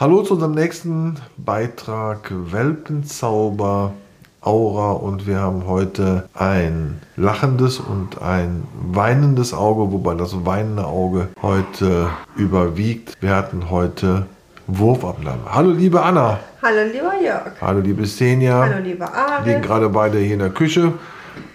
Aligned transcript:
Hallo 0.00 0.22
zu 0.22 0.32
unserem 0.32 0.52
nächsten 0.52 1.16
Beitrag 1.36 2.32
Welpenzauber 2.32 3.92
Aura 4.40 4.92
und 4.92 5.26
wir 5.26 5.40
haben 5.40 5.66
heute 5.66 6.26
ein 6.32 7.02
lachendes 7.16 7.78
und 7.78 8.22
ein 8.22 8.66
weinendes 8.80 9.52
Auge, 9.52 9.92
wobei 9.92 10.14
das 10.14 10.46
weinende 10.46 10.86
Auge 10.86 11.28
heute 11.42 12.08
überwiegt. 12.34 13.14
Wir 13.20 13.36
hatten 13.36 13.68
heute 13.68 14.24
Wurfabnahme. 14.66 15.42
Hallo 15.50 15.70
liebe 15.70 16.00
Anna. 16.00 16.40
Hallo 16.62 16.90
lieber 16.90 17.20
Jörg. 17.22 17.60
Hallo 17.60 17.80
liebe 17.80 18.06
Senja. 18.06 18.58
Hallo 18.58 18.82
lieber 18.82 19.12
Arvid. 19.12 19.48
Liegen 19.48 19.60
gerade 19.60 19.90
beide 19.90 20.16
hier 20.16 20.32
in 20.32 20.38
der 20.38 20.48
Küche. 20.48 20.94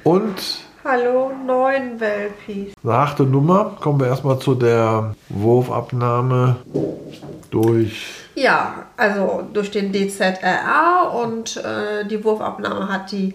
Und 0.04 0.65
Hallo 0.88 1.32
neun 1.44 2.00
Welpis. 2.00 2.76
eine 2.84 2.94
achte 2.94 3.24
Nummer. 3.24 3.76
Kommen 3.82 4.00
wir 4.00 4.06
erstmal 4.06 4.38
zu 4.38 4.54
der 4.54 5.16
Wurfabnahme 5.30 6.58
durch 7.50 8.06
Ja, 8.36 8.86
also 8.96 9.48
durch 9.52 9.72
den 9.72 9.92
DZRA 9.92 11.10
und 11.24 11.58
äh, 11.58 12.06
die 12.06 12.24
Wurfabnahme 12.24 12.88
hat 12.88 13.12
die 13.12 13.34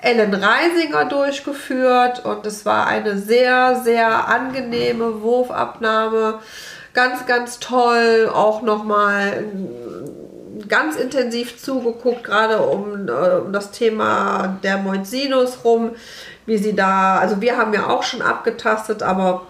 Ellen 0.00 0.34
Reisinger 0.34 1.04
durchgeführt 1.04 2.24
und 2.24 2.44
es 2.44 2.66
war 2.66 2.88
eine 2.88 3.16
sehr, 3.18 3.82
sehr 3.84 4.26
angenehme 4.26 5.22
Wurfabnahme. 5.22 6.40
Ganz, 6.92 7.24
ganz 7.24 7.60
toll. 7.60 8.28
Auch 8.34 8.62
nochmal 8.62 9.44
ganz 10.70 10.96
intensiv 10.96 11.56
zugeguckt, 11.62 12.24
gerade 12.24 12.60
um, 12.60 13.08
äh, 13.08 13.40
um 13.44 13.52
das 13.52 13.70
Thema 13.70 14.58
der 14.62 14.78
Moinsinus 14.78 15.64
rum, 15.64 15.90
wie 16.50 16.58
sie 16.58 16.74
da, 16.74 17.18
also 17.18 17.40
wir 17.40 17.56
haben 17.56 17.72
ja 17.72 17.86
auch 17.86 18.02
schon 18.02 18.22
abgetastet, 18.22 19.04
aber 19.04 19.42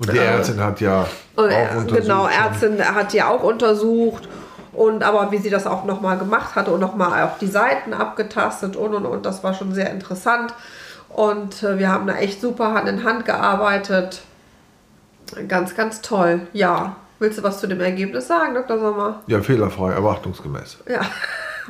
Und 0.00 0.12
die 0.12 0.18
Ärztin 0.18 0.60
hat 0.60 0.80
ja 0.80 1.02
auch 1.02 1.42
und, 1.44 1.50
äh, 1.52 1.68
untersucht. 1.76 2.02
genau, 2.02 2.26
Ärztin 2.26 2.94
hat 2.94 3.12
ja 3.12 3.28
auch 3.28 3.44
untersucht. 3.44 4.28
Und 4.72 5.04
aber 5.04 5.30
wie 5.30 5.38
sie 5.38 5.50
das 5.50 5.68
auch 5.68 5.84
nochmal 5.84 6.18
gemacht 6.18 6.56
hatte 6.56 6.72
und 6.72 6.80
nochmal 6.80 7.22
auch 7.22 7.38
die 7.38 7.46
Seiten 7.46 7.94
abgetastet 7.94 8.74
und 8.74 8.92
und 8.92 9.06
und, 9.06 9.24
das 9.24 9.44
war 9.44 9.54
schon 9.54 9.72
sehr 9.72 9.90
interessant. 9.90 10.52
Und 11.08 11.62
äh, 11.62 11.78
wir 11.78 11.92
haben 11.92 12.08
da 12.08 12.14
echt 12.14 12.40
super 12.40 12.74
Hand 12.74 12.88
in 12.88 13.04
Hand 13.04 13.24
gearbeitet. 13.24 14.22
Ganz, 15.46 15.76
ganz 15.76 16.00
toll. 16.00 16.40
Ja. 16.52 16.96
Willst 17.20 17.38
du 17.38 17.42
was 17.44 17.60
zu 17.60 17.68
dem 17.68 17.80
Ergebnis 17.80 18.26
sagen, 18.26 18.54
Dr. 18.54 18.78
Sommer? 18.80 19.22
Ja, 19.28 19.40
fehlerfrei, 19.42 19.92
erwartungsgemäß. 19.92 20.78
Ja, 20.88 21.02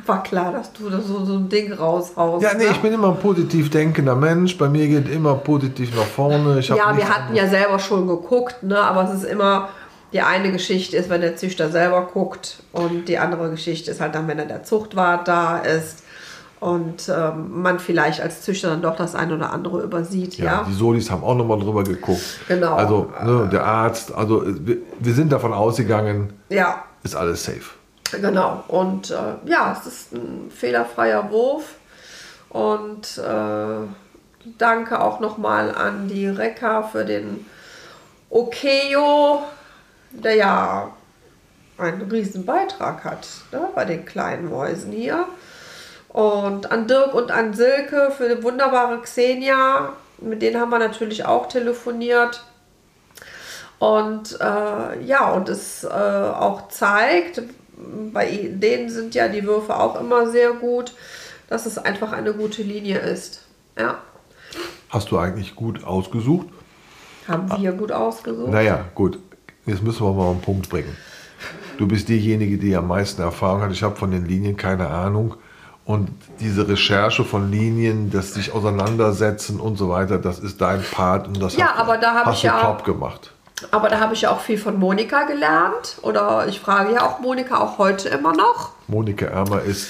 war 0.05 0.23
klar, 0.23 0.51
dass 0.51 0.73
du 0.73 0.89
da 0.89 0.99
so, 0.99 1.25
so 1.25 1.33
ein 1.33 1.49
Ding 1.49 1.71
raushaust. 1.73 2.43
Ja, 2.43 2.53
nee, 2.53 2.65
ne? 2.65 2.71
ich 2.71 2.79
bin 2.79 2.93
immer 2.93 3.09
ein 3.09 3.19
positiv 3.19 3.69
denkender 3.69 4.15
Mensch. 4.15 4.57
Bei 4.57 4.69
mir 4.69 4.87
geht 4.87 5.09
immer 5.09 5.35
positiv 5.35 5.95
nach 5.95 6.05
vorne. 6.05 6.59
Ja, 6.61 6.95
wir 6.95 7.09
hatten 7.09 7.35
ja 7.35 7.47
selber 7.47 7.79
schon 7.79 8.07
geguckt, 8.07 8.63
ne? 8.63 8.79
aber 8.79 9.03
es 9.03 9.21
ist 9.21 9.25
immer, 9.25 9.69
die 10.13 10.21
eine 10.21 10.51
Geschichte 10.51 10.97
ist, 10.97 11.09
wenn 11.09 11.21
der 11.21 11.35
Züchter 11.35 11.69
selber 11.69 12.07
guckt 12.13 12.63
und 12.71 13.07
die 13.07 13.17
andere 13.17 13.49
Geschichte 13.49 13.91
ist 13.91 14.01
halt 14.01 14.15
dann, 14.15 14.27
wenn 14.27 14.37
dann 14.37 14.47
der 14.47 14.63
Zuchtwart 14.63 15.27
da 15.27 15.59
ist 15.59 16.03
und 16.59 17.09
ähm, 17.09 17.61
man 17.61 17.79
vielleicht 17.79 18.21
als 18.21 18.41
Züchter 18.41 18.69
dann 18.69 18.81
doch 18.81 18.95
das 18.95 19.15
eine 19.15 19.35
oder 19.35 19.53
andere 19.53 19.81
übersieht. 19.81 20.37
Ja, 20.37 20.45
Ja, 20.45 20.65
die 20.67 20.73
Solis 20.73 21.09
haben 21.09 21.23
auch 21.23 21.35
nochmal 21.35 21.59
drüber 21.59 21.83
geguckt. 21.83 22.39
Genau. 22.47 22.75
Also 22.75 23.11
ne, 23.23 23.47
der 23.51 23.63
Arzt, 23.63 24.13
also 24.13 24.43
wir, 24.45 24.77
wir 24.99 25.13
sind 25.13 25.31
davon 25.31 25.53
ausgegangen, 25.53 26.33
ja 26.49 26.83
ist 27.03 27.15
alles 27.15 27.43
safe. 27.43 27.78
Genau. 28.11 28.63
Und 28.67 29.11
äh, 29.11 29.35
ja, 29.45 29.77
es 29.79 29.85
ist 29.85 30.13
ein 30.13 30.51
fehlerfreier 30.51 31.31
Wurf 31.31 31.75
und 32.49 33.17
äh, 33.17 33.87
danke 34.57 35.01
auch 35.01 35.19
nochmal 35.19 35.73
an 35.73 36.07
die 36.07 36.27
Rekka 36.27 36.83
für 36.83 37.05
den 37.05 37.45
Okeo, 38.29 39.43
der 40.11 40.35
ja 40.35 40.91
einen 41.77 42.09
riesen 42.09 42.45
Beitrag 42.45 43.03
hat 43.03 43.27
ne, 43.51 43.69
bei 43.73 43.85
den 43.85 44.05
kleinen 44.05 44.49
Mäusen 44.49 44.91
hier. 44.91 45.25
Und 46.09 46.71
an 46.71 46.87
Dirk 46.87 47.13
und 47.13 47.31
an 47.31 47.53
Silke 47.53 48.11
für 48.15 48.35
die 48.35 48.43
wunderbare 48.43 48.99
Xenia. 49.01 49.93
Mit 50.17 50.41
denen 50.41 50.59
haben 50.59 50.71
wir 50.71 50.79
natürlich 50.79 51.25
auch 51.25 51.47
telefoniert. 51.47 52.43
Und 53.77 54.39
äh, 54.41 55.01
ja, 55.03 55.31
und 55.31 55.47
es 55.47 55.83
äh, 55.85 55.87
auch 55.87 56.67
zeigt, 56.67 57.41
bei 58.13 58.49
denen 58.53 58.89
sind 58.89 59.15
ja 59.15 59.27
die 59.27 59.43
Würfe 59.43 59.75
auch 59.79 59.99
immer 59.99 60.29
sehr 60.29 60.51
gut, 60.51 60.93
dass 61.47 61.65
es 61.65 61.77
einfach 61.77 62.11
eine 62.11 62.33
gute 62.33 62.61
Linie 62.63 62.99
ist. 62.99 63.41
Ja, 63.77 63.99
Hast 64.89 65.11
du 65.11 65.17
eigentlich 65.19 65.55
gut 65.55 65.83
ausgesucht? 65.83 66.47
haben 67.27 67.61
wir 67.61 67.71
gut 67.73 67.91
ausgesucht. 67.91 68.49
Naja, 68.51 68.85
gut. 68.95 69.19
Jetzt 69.67 69.83
müssen 69.83 70.03
wir 70.03 70.11
mal 70.13 70.31
einen 70.31 70.41
Punkt 70.41 70.67
bringen. 70.67 70.97
Du 71.77 71.87
bist 71.87 72.09
diejenige, 72.09 72.57
die 72.57 72.75
am 72.75 72.87
meisten 72.87 73.21
Erfahrung 73.21 73.61
hat. 73.61 73.71
Ich 73.71 73.83
habe 73.83 73.95
von 73.95 74.09
den 74.09 74.25
Linien 74.25 74.57
keine 74.57 74.87
Ahnung. 74.87 75.35
Und 75.85 76.09
diese 76.39 76.67
Recherche 76.67 77.23
von 77.23 77.51
Linien, 77.51 78.09
das 78.11 78.33
sich 78.33 78.51
auseinandersetzen 78.51 79.59
und 79.59 79.77
so 79.77 79.89
weiter, 79.89 80.17
das 80.17 80.39
ist 80.39 80.59
dein 80.61 80.81
Part. 80.83 81.27
Und 81.27 81.39
das 81.41 81.55
Ja, 81.55 81.67
hast, 81.67 81.79
aber 81.81 81.97
da 81.99 82.25
hast 82.25 82.35
ich 82.37 82.41
du 82.41 82.47
ja- 82.47 82.61
top 82.61 82.83
gemacht. 82.83 83.31
Aber 83.71 83.89
da 83.89 83.99
habe 83.99 84.13
ich 84.13 84.21
ja 84.21 84.31
auch 84.31 84.39
viel 84.39 84.57
von 84.57 84.77
Monika 84.79 85.23
gelernt. 85.23 85.97
Oder 86.01 86.47
ich 86.47 86.59
frage 86.59 86.93
ja 86.93 87.01
auch 87.03 87.19
Monika 87.19 87.59
auch 87.59 87.77
heute 87.77 88.09
immer 88.09 88.33
noch. 88.33 88.71
Monika 88.87 89.25
Ermer 89.25 89.61
ist 89.61 89.87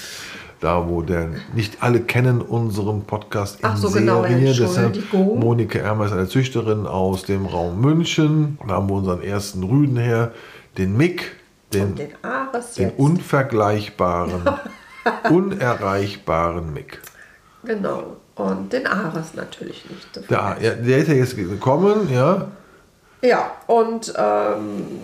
da, 0.60 0.88
wo 0.88 1.02
der 1.02 1.28
nicht 1.54 1.82
alle 1.82 2.00
kennen 2.00 2.42
unseren 2.42 3.04
Podcast 3.04 3.60
in 3.60 3.66
Ach 3.66 3.76
so, 3.76 3.88
Serie. 3.88 4.06
genau, 4.28 4.66
Deshalb. 4.66 5.12
Monika 5.12 5.78
Ermer 5.78 6.06
ist 6.06 6.12
eine 6.12 6.28
Züchterin 6.28 6.86
aus 6.86 7.24
dem 7.24 7.46
Raum 7.46 7.80
München. 7.80 8.58
Da 8.66 8.74
haben 8.74 8.88
wir 8.88 8.94
unseren 8.96 9.22
ersten 9.22 9.62
Rüden 9.62 9.96
her, 9.96 10.32
den 10.76 10.96
Mick, 10.96 11.36
den, 11.72 11.94
Den 11.94 12.10
den 12.76 12.90
unvergleichbaren, 12.90 14.42
unerreichbaren 15.30 16.72
Mick. 16.72 17.00
Genau. 17.64 18.16
Und 18.34 18.72
den 18.72 18.86
Ares 18.86 19.34
natürlich 19.34 19.84
nicht. 19.90 20.30
ja, 20.30 20.54
der 20.54 20.98
ist 20.98 21.08
ja 21.08 21.14
jetzt 21.14 21.36
gekommen, 21.36 22.08
ja. 22.12 22.48
Ja, 23.22 23.50
und 23.66 24.14
ähm, 24.16 25.00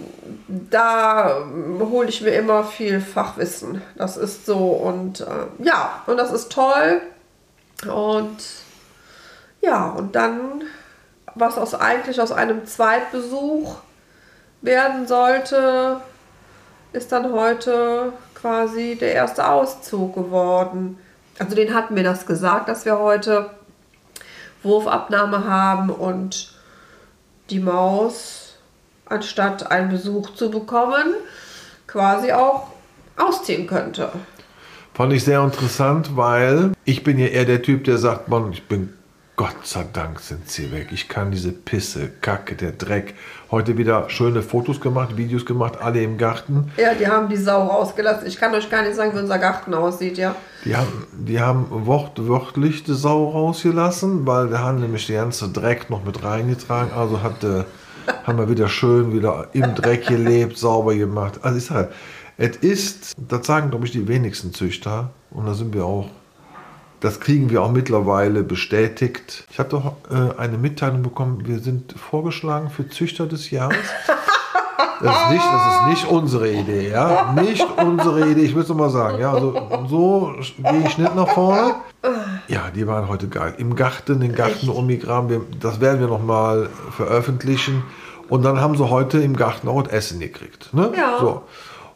da 0.48 1.38
hole 1.80 2.08
ich 2.08 2.22
mir 2.22 2.30
immer 2.30 2.64
viel 2.64 3.00
Fachwissen. 3.00 3.82
Das 3.96 4.16
ist 4.16 4.46
so 4.46 4.56
und 4.58 5.20
äh, 5.20 5.64
ja, 5.64 6.02
und 6.06 6.16
das 6.16 6.32
ist 6.32 6.50
toll. 6.50 7.02
Und 7.84 8.38
ja, 9.60 9.88
und 9.90 10.16
dann, 10.16 10.64
was 11.34 11.58
aus 11.58 11.74
eigentlich 11.74 12.20
aus 12.20 12.32
einem 12.32 12.66
Zweitbesuch 12.66 13.76
werden 14.62 15.06
sollte, 15.06 16.00
ist 16.92 17.12
dann 17.12 17.32
heute 17.32 18.12
quasi 18.34 18.96
der 18.98 19.12
erste 19.12 19.46
Auszug 19.48 20.14
geworden. 20.14 20.98
Also 21.38 21.54
den 21.54 21.74
hatten 21.74 21.96
wir 21.96 22.04
das 22.04 22.24
gesagt, 22.26 22.68
dass 22.68 22.86
wir 22.86 22.98
heute 22.98 23.50
Wurfabnahme 24.62 25.46
haben 25.46 25.90
und 25.90 26.55
die 27.50 27.60
Maus, 27.60 28.56
anstatt 29.06 29.70
einen 29.70 29.90
Besuch 29.90 30.34
zu 30.34 30.50
bekommen, 30.50 31.14
quasi 31.86 32.32
auch 32.32 32.68
ausziehen 33.16 33.66
könnte. 33.66 34.10
Fand 34.94 35.12
ich 35.12 35.24
sehr 35.24 35.42
interessant, 35.42 36.16
weil 36.16 36.72
ich 36.84 37.04
bin 37.04 37.18
ja 37.18 37.26
eher 37.26 37.44
der 37.44 37.62
Typ, 37.62 37.84
der 37.84 37.98
sagt, 37.98 38.28
Mann, 38.28 38.52
ich 38.52 38.66
bin 38.66 38.94
Gott 39.36 39.66
sei 39.66 39.84
Dank 39.92 40.20
sind 40.20 40.48
sie 40.48 40.72
weg. 40.72 40.88
Ich 40.92 41.08
kann 41.08 41.30
diese 41.30 41.52
Pisse, 41.52 42.08
Kacke, 42.22 42.54
der 42.54 42.72
Dreck. 42.72 43.14
Heute 43.50 43.76
wieder 43.76 44.08
schöne 44.08 44.40
Fotos 44.40 44.80
gemacht, 44.80 45.18
Videos 45.18 45.44
gemacht, 45.44 45.78
alle 45.78 46.02
im 46.02 46.16
Garten. 46.16 46.72
Ja, 46.78 46.94
die 46.94 47.06
haben 47.06 47.28
die 47.28 47.36
Sau 47.36 47.66
rausgelassen. 47.66 48.26
Ich 48.26 48.38
kann 48.38 48.54
euch 48.54 48.70
gar 48.70 48.80
nicht 48.80 48.94
sagen, 48.94 49.14
wie 49.14 49.18
unser 49.18 49.38
Garten 49.38 49.74
aussieht, 49.74 50.16
ja. 50.16 50.34
Die 50.64 50.74
haben, 50.74 51.06
die 51.12 51.38
haben 51.38 51.66
wortwörtlich 51.70 52.84
die 52.84 52.94
Sau 52.94 53.28
rausgelassen, 53.28 54.26
weil 54.26 54.48
der 54.48 54.60
haben 54.60 54.80
nämlich 54.80 55.06
die 55.06 55.12
ganze 55.12 55.50
Dreck 55.50 55.90
noch 55.90 56.02
mit 56.02 56.24
reingetragen. 56.24 56.92
Also 56.96 57.22
hat, 57.22 57.44
äh, 57.44 57.64
haben 58.24 58.38
wir 58.38 58.48
wieder 58.48 58.68
schön 58.68 59.12
wieder 59.12 59.48
im 59.52 59.74
Dreck 59.74 60.06
gelebt, 60.06 60.56
sauber 60.56 60.94
gemacht. 60.94 61.40
Also 61.42 61.58
ich 61.58 61.66
sage, 61.66 61.90
es 62.38 62.56
ist, 62.56 63.12
das 63.18 63.46
sagen 63.46 63.68
glaube 63.68 63.84
ich 63.84 63.92
die 63.92 64.08
wenigsten 64.08 64.54
Züchter 64.54 65.10
und 65.30 65.44
da 65.44 65.52
sind 65.52 65.74
wir 65.74 65.84
auch, 65.84 66.08
das 67.00 67.20
kriegen 67.20 67.50
wir 67.50 67.62
auch 67.62 67.70
mittlerweile 67.70 68.42
bestätigt. 68.42 69.46
Ich 69.50 69.58
habe 69.58 69.68
doch 69.68 69.92
äh, 70.10 70.38
eine 70.38 70.58
Mitteilung 70.58 71.02
bekommen, 71.02 71.46
wir 71.46 71.60
sind 71.60 71.94
vorgeschlagen 71.98 72.70
für 72.70 72.88
Züchter 72.88 73.26
des 73.26 73.50
Jahres. 73.50 73.76
Das 75.02 75.14
ist 75.14 75.30
nicht, 75.30 75.44
das 75.44 75.74
ist 75.74 75.86
nicht 75.88 76.10
unsere 76.10 76.50
Idee, 76.50 76.90
ja. 76.90 77.32
Nicht 77.32 77.66
unsere 77.76 78.30
Idee, 78.30 78.42
ich 78.42 78.54
will 78.54 78.62
es 78.62 78.68
mal 78.70 78.90
sagen. 78.90 79.20
Ja, 79.20 79.32
also 79.32 79.54
so 79.88 80.34
gehe 80.58 80.86
ich 80.86 80.96
nicht 80.96 81.14
nach 81.14 81.28
vorne. 81.28 81.74
Ja, 82.48 82.70
die 82.74 82.86
waren 82.86 83.08
heute 83.08 83.28
geil. 83.28 83.54
Im 83.58 83.76
Garten, 83.76 84.20
den 84.20 84.34
Garten. 84.34 84.66
Wir, 84.66 85.40
das 85.60 85.80
werden 85.80 86.00
wir 86.00 86.08
noch 86.08 86.22
mal 86.22 86.70
veröffentlichen. 86.96 87.82
Und 88.28 88.42
dann 88.44 88.60
haben 88.60 88.76
sie 88.76 88.88
heute 88.88 89.18
im 89.20 89.36
Garten 89.36 89.68
auch 89.68 89.82
das 89.82 89.92
Essen 89.92 90.20
gekriegt. 90.20 90.72
Ne? 90.72 90.92
Ja. 90.96 91.18
So. 91.20 91.42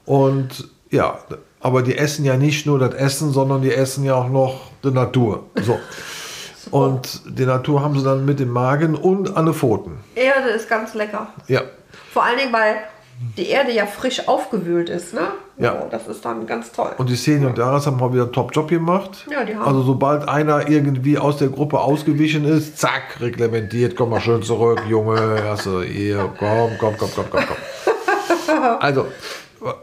Und 0.04 0.68
ja, 0.90 1.18
aber 1.60 1.82
die 1.82 1.96
essen 1.96 2.24
ja 2.24 2.36
nicht 2.36 2.66
nur 2.66 2.78
das 2.78 2.94
Essen, 2.94 3.32
sondern 3.32 3.62
die 3.62 3.72
essen 3.72 4.04
ja 4.04 4.14
auch 4.14 4.28
noch 4.28 4.60
die 4.82 4.90
Natur. 4.90 5.44
So. 5.62 5.78
Und 6.70 7.22
die 7.26 7.46
Natur 7.46 7.82
haben 7.82 7.98
sie 7.98 8.04
dann 8.04 8.24
mit 8.24 8.38
dem 8.38 8.50
Magen 8.50 8.94
und 8.94 9.36
an 9.36 9.46
den 9.46 9.54
Pfoten. 9.54 9.98
Erde 10.14 10.50
ist 10.50 10.68
ganz 10.68 10.94
lecker. 10.94 11.28
Ja. 11.48 11.62
Vor 12.12 12.22
allen 12.22 12.38
Dingen, 12.38 12.52
weil 12.52 12.76
die 13.36 13.48
Erde 13.48 13.72
ja 13.72 13.86
frisch 13.86 14.28
aufgewühlt 14.28 14.88
ist, 14.88 15.12
ne? 15.14 15.28
Ja. 15.58 15.72
So, 15.72 15.88
das 15.90 16.06
ist 16.06 16.24
dann 16.24 16.46
ganz 16.46 16.70
toll. 16.70 16.90
Und 16.98 17.08
die 17.08 17.16
Szene 17.16 17.48
und 17.48 17.58
Daras 17.58 17.86
haben 17.86 17.96
mal 17.98 18.12
wieder 18.12 18.24
einen 18.24 18.32
Top-Job 18.32 18.68
gemacht. 18.68 19.26
Ja, 19.30 19.42
die 19.44 19.54
haben- 19.56 19.64
Also 19.66 19.82
sobald 19.82 20.28
einer 20.28 20.68
irgendwie 20.68 21.18
aus 21.18 21.38
der 21.38 21.48
Gruppe 21.48 21.80
ausgewichen 21.80 22.44
ist, 22.44 22.78
zack, 22.78 23.20
reglementiert, 23.20 23.96
komm 23.96 24.10
mal 24.10 24.20
schön 24.20 24.42
zurück, 24.42 24.82
Junge, 24.88 25.18
also 25.48 25.82
hier, 25.82 26.30
komm, 26.38 26.70
komm, 26.78 26.94
komm, 26.98 27.10
komm, 27.14 27.24
komm, 27.30 27.40
komm. 27.46 27.56
Also, 28.80 29.06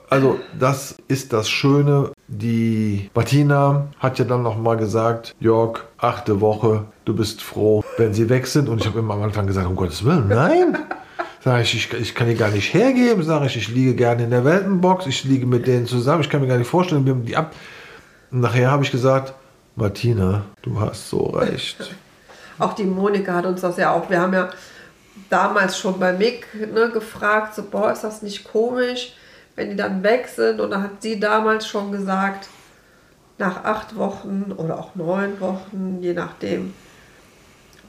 also 0.09 0.39
das 0.57 0.97
ist 1.07 1.33
das 1.33 1.50
Schöne. 1.50 2.12
Die 2.27 3.09
Martina 3.13 3.88
hat 4.00 4.19
ja 4.19 4.25
dann 4.25 4.44
noch 4.44 4.57
mal 4.57 4.75
gesagt, 4.75 5.35
Jörg, 5.39 5.83
achte 5.97 6.41
Woche, 6.41 6.85
du 7.06 7.15
bist 7.15 7.41
froh, 7.41 7.83
wenn 7.97 8.13
sie 8.13 8.29
weg 8.29 8.47
sind. 8.47 8.69
Und 8.69 8.81
ich 8.81 8.88
habe 8.88 9.00
immer 9.00 9.13
am 9.13 9.24
Anfang 9.24 9.47
gesagt, 9.47 9.68
um 9.68 9.75
Gottes 9.75 10.03
Willen, 10.03 10.27
nein. 10.27 10.77
Sag 11.44 11.62
ich, 11.62 11.75
ich, 11.75 11.94
ich 11.94 12.15
kann 12.15 12.27
die 12.27 12.35
gar 12.35 12.50
nicht 12.50 12.74
hergeben. 12.74 13.24
Sag 13.24 13.45
ich, 13.45 13.56
ich 13.56 13.69
liege 13.69 13.95
gerne 13.95 14.24
in 14.24 14.31
der 14.31 14.44
Weltenbox. 14.44 15.06
Ich 15.06 15.24
liege 15.24 15.45
mit 15.45 15.68
denen 15.68 15.85
zusammen. 15.85 16.21
Ich 16.21 16.30
kann 16.30 16.41
mir 16.41 16.47
gar 16.47 16.57
nicht 16.57 16.69
vorstellen, 16.69 17.06
wie 17.06 17.25
die 17.25 17.38
ab. 17.38 17.53
Und 18.31 18.41
nachher 18.41 18.71
habe 18.71 18.83
ich 18.83 18.91
gesagt, 18.91 19.33
Martina, 19.75 20.45
du 20.63 20.81
hast 20.81 21.09
so 21.09 21.23
recht. 21.27 21.77
Auch 22.59 22.73
die 22.73 22.83
Monika 22.83 23.35
hat 23.35 23.45
uns 23.45 23.62
das 23.62 23.77
ja 23.77 23.94
auch. 23.94 24.09
Wir 24.09 24.19
haben 24.19 24.33
ja 24.33 24.50
damals 25.30 25.77
schon 25.77 26.00
bei 26.00 26.13
Mick 26.13 26.47
ne, 26.73 26.89
gefragt, 26.89 27.56
so, 27.56 27.63
boah, 27.63 27.91
ist 27.91 28.03
das 28.03 28.23
nicht 28.23 28.51
komisch, 28.51 29.13
wenn 29.57 29.71
die 29.71 29.75
dann 29.75 30.04
weg 30.04 30.30
sind? 30.33 30.62
Und 30.62 30.71
dann 30.71 30.83
hat 30.83 31.01
sie 31.01 31.19
damals 31.19 31.68
schon 31.68 31.92
gesagt, 31.92 32.48
nach 33.38 33.65
acht 33.65 33.98
Wochen 33.98 34.54
oder 34.56 34.80
auch 34.80 34.95
neun 34.95 35.39
Wochen, 35.42 35.98
je 36.01 36.13
nachdem, 36.13 36.74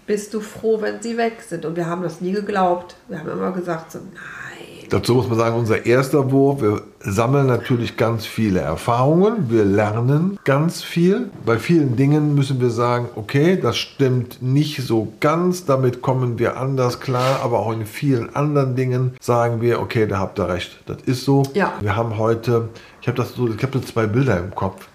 bist 0.07 0.35
du 0.35 0.41
froh, 0.41 0.81
wenn 0.81 1.01
sie 1.01 1.17
weg 1.17 1.43
sind. 1.47 1.65
Und 1.65 1.77
wir 1.77 1.87
haben 1.87 2.03
das 2.03 2.21
nie 2.21 2.33
geglaubt. 2.33 2.97
Wir 3.09 3.21
haben 3.21 3.31
immer 3.31 3.53
gesagt, 3.53 3.93
so, 3.93 3.99
nein. 3.99 4.48
Dazu 4.91 5.15
muss 5.15 5.29
man 5.29 5.39
sagen, 5.39 5.57
unser 5.57 5.85
erster 5.85 6.31
Wurf, 6.31 6.63
wir 6.63 6.83
sammeln 7.01 7.47
natürlich 7.47 7.97
ganz 7.97 8.25
viele 8.25 8.61
Erfahrungen, 8.61 9.51
wir 9.51 9.65
lernen 9.65 10.39
ganz 10.45 10.83
viel. 10.83 11.31
Bei 11.45 11.59
vielen 11.59 11.97
Dingen 11.97 12.35
müssen 12.35 12.61
wir 12.61 12.71
sagen, 12.71 13.09
okay, 13.15 13.59
das 13.61 13.77
stimmt 13.77 14.43
nicht 14.43 14.83
so 14.83 15.13
ganz, 15.21 15.67
damit 15.67 16.01
kommen 16.01 16.39
wir 16.39 16.57
anders 16.57 17.01
klar, 17.01 17.41
aber 17.43 17.61
auch 17.61 17.73
in 17.73 17.85
vielen 17.87 18.35
anderen 18.35 18.77
Dingen 18.77 19.15
sagen 19.21 19.61
wir, 19.61 19.81
okay, 19.81 20.07
da 20.07 20.19
habt 20.19 20.39
ihr 20.39 20.49
recht, 20.49 20.79
das 20.87 20.99
ist 21.05 21.25
so. 21.25 21.43
Ja. 21.55 21.75
Wir 21.81 21.95
haben 21.95 22.17
heute, 22.17 22.69
ich 23.09 23.11
habe 23.11 23.23
das 23.23 23.35
so, 23.37 23.49
ich 23.49 23.63
habe 23.63 23.81
zwei 23.81 24.07
Bilder 24.07 24.39
im 24.39 24.55
Kopf. 24.55 24.87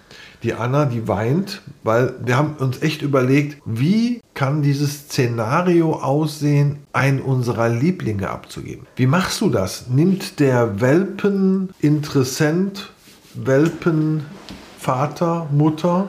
Die 0.44 0.54
Anna, 0.54 0.84
die 0.84 1.08
weint, 1.08 1.62
weil 1.82 2.14
wir 2.24 2.36
haben 2.36 2.54
uns 2.60 2.80
echt 2.80 3.02
überlegt, 3.02 3.60
wie 3.64 4.20
kann 4.34 4.62
dieses 4.62 5.08
Szenario 5.08 5.94
aussehen, 5.94 6.78
einen 6.92 7.20
unserer 7.20 7.68
Lieblinge 7.68 8.30
abzugeben. 8.30 8.86
Wie 8.94 9.08
machst 9.08 9.40
du 9.40 9.50
das? 9.50 9.88
Nimmt 9.88 10.38
der 10.38 10.80
Welpeninteressent, 10.80 12.92
Welpenvater, 13.34 15.48
Mutter, 15.50 16.06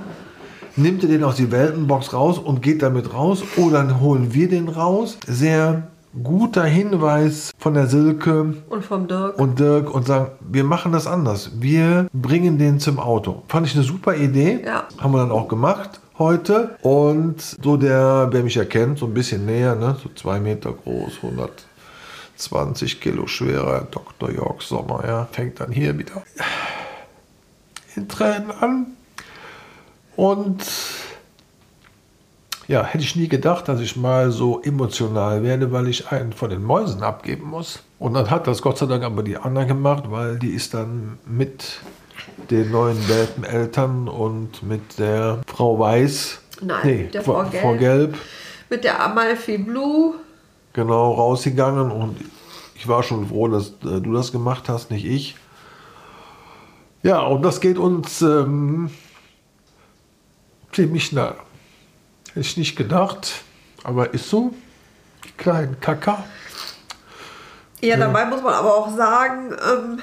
nimmt 0.76 1.02
er 1.02 1.10
den 1.10 1.24
aus 1.24 1.38
die 1.38 1.52
Welpenbox 1.52 2.14
raus 2.14 2.38
und 2.38 2.62
geht 2.62 2.84
damit 2.84 3.16
raus 3.16 3.44
oder 3.58 4.00
holen 4.00 4.36
wir 4.36 4.48
den 4.48 4.70
raus? 4.70 5.18
Sehr 5.26 5.88
guter 6.24 6.64
Hinweis 6.64 7.52
von 7.58 7.74
der 7.74 7.88
Silke, 7.88 8.54
Und 8.70 8.86
vom 8.86 9.08
Dirk. 9.08 9.38
und 9.40 9.60
Dirk 9.60 9.94
und 9.94 10.08
sagen, 10.08 10.32
wir 10.40 10.64
machen 10.64 10.92
das 10.92 11.08
anders. 11.08 11.52
Wir 11.60 12.08
bringen 12.14 12.58
den 12.58 12.80
zum 12.80 13.00
Auto. 13.00 13.44
Fand 13.48 13.68
ich 13.68 13.76
eine 13.76 13.84
super 13.84 14.16
Idee. 14.16 14.62
Ja. 14.66 14.88
Haben 14.98 15.14
wir 15.14 15.20
dann 15.20 15.32
auch 15.32 15.48
gemacht 15.48 16.00
heute. 16.18 16.78
Und 16.82 17.42
so 17.42 17.78
der, 17.78 18.30
wer 18.32 18.44
mich 18.44 18.58
erkennt, 18.58 19.00
so 19.00 19.06
ein 19.06 19.14
bisschen 19.14 19.46
näher, 19.46 19.76
ne? 19.76 19.98
so 20.02 20.10
zwei 20.16 20.40
Meter 20.40 20.72
groß, 20.72 21.20
120 21.22 23.02
Kilo 23.02 23.28
schwerer 23.28 23.88
Dr. 23.92 24.32
Jörg 24.32 24.62
Sommer, 24.62 25.04
ja, 25.06 25.28
fängt 25.32 25.60
dann 25.60 25.72
hier 25.72 25.98
wieder 25.98 26.24
in 27.96 28.08
Tränen 28.08 28.52
an. 28.52 28.88
Und 30.16 30.64
ja, 32.68 32.84
hätte 32.84 33.04
ich 33.04 33.16
nie 33.16 33.28
gedacht, 33.28 33.68
dass 33.68 33.80
ich 33.80 33.96
mal 33.96 34.32
so 34.32 34.62
emotional 34.62 35.44
werde, 35.44 35.72
weil 35.72 35.88
ich 35.88 36.12
einen 36.12 36.34
von 36.34 36.50
den 36.50 36.64
Mäusen 36.64 37.04
abgeben 37.04 37.50
muss. 37.50 37.84
Und 38.00 38.14
dann 38.14 38.30
hat 38.30 38.48
das 38.48 38.62
Gott 38.62 38.78
sei 38.78 38.86
Dank 38.88 39.04
aber 39.04 39.24
die 39.24 39.38
Anna 39.38 39.64
gemacht, 39.66 40.06
weil 40.10 40.40
die 40.40 40.50
ist 40.50 40.74
dann 40.74 41.20
mit 41.26 41.80
den 42.50 42.72
neuen 42.72 43.08
Welpeneltern 43.08 44.08
und 44.08 44.64
mit 44.64 45.00
der 45.00 45.42
Frau 45.48 45.80
Weiß, 45.80 46.40
Nein, 46.62 46.98
mit 47.04 47.14
der 47.14 47.22
Frau 47.24 47.44
Gelb. 47.44 47.62
Frau 47.62 47.76
Gelb, 47.76 48.18
Mit 48.70 48.84
der 48.84 49.04
Amalfi 49.04 49.58
Blue. 49.58 50.16
genau 50.74 51.14
rausgegangen. 51.14 51.92
Und 51.92 52.18
ich 52.76 52.88
war 52.88 53.04
schon 53.04 53.28
froh, 53.28 53.48
dass 53.48 53.70
äh, 53.84 54.02
du 54.02 54.14
das 54.14 54.32
gemacht 54.32 54.70
hast, 54.70 54.92
nicht 54.92 55.06
ich. 55.06 55.36
Ja, 57.04 57.22
und 57.22 57.44
das 57.44 57.62
geht 57.62 57.78
uns 57.78 58.22
ähm, 58.22 58.90
ziemlich 60.72 61.12
nah. 61.12 61.36
Hätte 62.36 62.48
ich 62.48 62.58
nicht 62.58 62.76
gedacht, 62.76 63.44
aber 63.86 64.14
ist 64.14 64.30
so. 64.30 64.54
Die 65.24 65.32
kleinen 65.38 65.80
Kacker. 65.80 66.26
Ja, 67.80 67.96
dabei 67.96 68.26
muss 68.26 68.42
man 68.42 68.54
aber 68.54 68.76
auch 68.76 68.94
sagen, 68.94 69.54
ähm, 69.54 70.02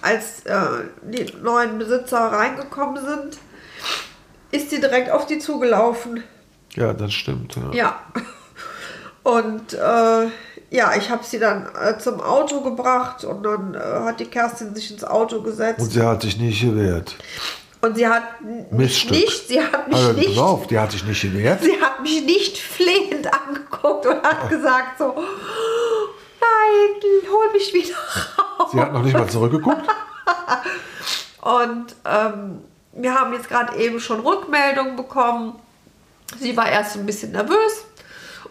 als 0.00 0.44
äh, 0.44 0.60
die 1.02 1.32
neuen 1.40 1.78
Besitzer 1.78 2.18
reingekommen 2.18 3.04
sind, 3.04 3.38
ist 4.50 4.70
sie 4.70 4.80
direkt 4.80 5.12
auf 5.12 5.26
die 5.26 5.38
zugelaufen. 5.38 6.24
Ja, 6.74 6.92
das 6.92 7.12
stimmt. 7.12 7.54
Ja. 7.54 7.72
Ja. 7.72 8.00
Und 9.22 9.74
äh, 9.74 10.26
ja, 10.70 10.96
ich 10.96 11.10
habe 11.10 11.22
sie 11.22 11.38
dann 11.38 11.68
äh, 11.80 11.96
zum 11.98 12.20
Auto 12.20 12.60
gebracht 12.62 13.22
und 13.22 13.44
dann 13.44 13.74
äh, 13.74 13.78
hat 13.78 14.18
die 14.18 14.24
Kerstin 14.24 14.74
sich 14.74 14.90
ins 14.90 15.04
Auto 15.04 15.42
gesetzt. 15.42 15.80
Und 15.80 15.92
sie 15.92 16.02
hat 16.02 16.22
sich 16.22 16.38
nicht 16.38 16.60
gewehrt. 16.60 17.14
Und 17.82 17.96
sie 17.96 18.06
hat 18.08 18.40
mich 18.40 18.70
Miststück. 18.70 19.10
nicht, 19.10 19.48
sie 19.48 19.60
hat 19.60 19.88
mich 19.88 19.96
Also, 19.96 20.12
nicht, 20.12 20.38
auf, 20.38 20.66
die 20.68 20.78
hat 20.78 20.92
sich 20.92 21.04
nicht 21.04 21.20
gewehrt. 21.20 21.62
sie 21.62 21.80
hat 21.80 22.00
mich 22.00 22.22
nicht 22.24 22.56
flehend 22.58 23.26
angeguckt 23.32 24.06
und 24.06 24.22
hat 24.22 24.48
gesagt 24.48 24.98
so, 24.98 25.12
nein, 26.40 27.02
hol 27.30 27.52
mich 27.52 27.74
wieder 27.74 27.96
raus. 28.58 28.70
Sie 28.72 28.80
hat 28.80 28.92
noch 28.92 29.02
nicht 29.02 29.14
mal 29.14 29.28
zurückgeguckt. 29.28 29.82
Und 31.40 31.96
ähm, 32.04 32.62
wir 32.92 33.14
haben 33.18 33.32
jetzt 33.32 33.48
gerade 33.48 33.76
eben 33.76 33.98
schon 33.98 34.20
Rückmeldungen 34.20 34.94
bekommen. 34.94 35.54
Sie 36.38 36.56
war 36.56 36.68
erst 36.70 36.94
ein 36.96 37.04
bisschen 37.04 37.32
nervös 37.32 37.84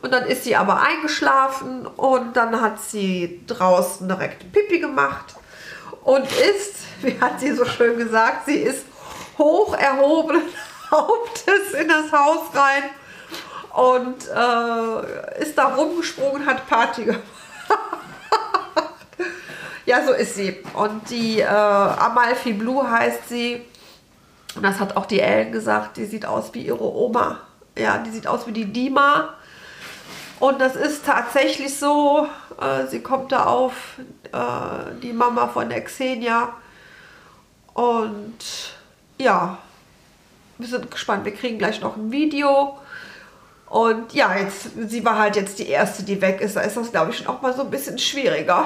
und 0.01 0.11
dann 0.11 0.25
ist 0.25 0.43
sie 0.43 0.55
aber 0.57 0.81
eingeschlafen 0.81 1.87
und 1.87 2.35
dann 2.35 2.59
hat 2.59 2.81
sie 2.81 3.41
draußen 3.47 4.07
direkt 4.09 4.51
Pipi 4.51 4.79
gemacht 4.79 5.35
und 6.03 6.25
ist, 6.25 6.75
wie 7.01 7.19
hat 7.21 7.39
sie 7.39 7.53
so 7.53 7.63
schön 7.65 7.97
gesagt, 7.97 8.45
sie 8.47 8.57
ist 8.57 8.85
hoch 9.43 9.73
erhobenen 9.75 10.43
Hauptes 10.91 11.73
in 11.79 11.87
das 11.87 12.11
Haus 12.11 12.53
rein 12.53 12.83
und 13.73 14.27
äh, 14.27 15.41
ist 15.41 15.57
da 15.57 15.75
rumgesprungen, 15.75 16.45
hat 16.45 16.67
Party 16.67 17.03
gemacht. 17.05 17.21
Ja, 19.85 20.05
so 20.05 20.13
ist 20.13 20.35
sie. 20.35 20.57
Und 20.73 21.09
die 21.09 21.39
äh, 21.39 21.45
Amalfi 21.45 22.53
Blue 22.53 22.89
heißt 22.89 23.29
sie. 23.29 23.65
Und 24.55 24.63
das 24.63 24.79
hat 24.79 24.95
auch 24.95 25.05
die 25.05 25.19
Ellen 25.19 25.51
gesagt. 25.51 25.97
Die 25.97 26.05
sieht 26.05 26.25
aus 26.25 26.53
wie 26.53 26.65
ihre 26.65 26.83
Oma. 26.83 27.39
Ja, 27.77 27.97
die 27.97 28.11
sieht 28.11 28.27
aus 28.27 28.45
wie 28.47 28.51
die 28.51 28.71
Dima. 28.71 29.33
Und 30.39 30.59
das 30.59 30.75
ist 30.75 31.05
tatsächlich 31.05 31.77
so. 31.77 32.27
Äh, 32.59 32.87
sie 32.87 33.01
kommt 33.01 33.31
da 33.31 33.45
auf, 33.45 33.73
äh, 34.31 34.93
die 35.01 35.13
Mama 35.13 35.47
von 35.47 35.69
der 35.69 35.83
Xenia. 35.83 36.53
Und 37.73 38.37
ja, 39.21 39.57
wir 40.57 40.67
sind 40.67 40.91
gespannt. 40.91 41.25
Wir 41.25 41.33
kriegen 41.33 41.57
gleich 41.57 41.81
noch 41.81 41.95
ein 41.97 42.11
Video. 42.11 42.77
Und 43.67 44.13
ja, 44.13 44.35
jetzt, 44.35 44.69
sie 44.89 45.03
war 45.05 45.17
halt 45.17 45.35
jetzt 45.37 45.57
die 45.59 45.67
erste, 45.69 46.03
die 46.03 46.21
weg 46.21 46.41
ist. 46.41 46.55
Da 46.55 46.61
ist 46.61 46.75
das, 46.77 46.91
glaube 46.91 47.11
ich, 47.11 47.17
schon 47.17 47.27
auch 47.27 47.41
mal 47.41 47.53
so 47.55 47.61
ein 47.63 47.69
bisschen 47.71 47.97
schwieriger. 47.97 48.65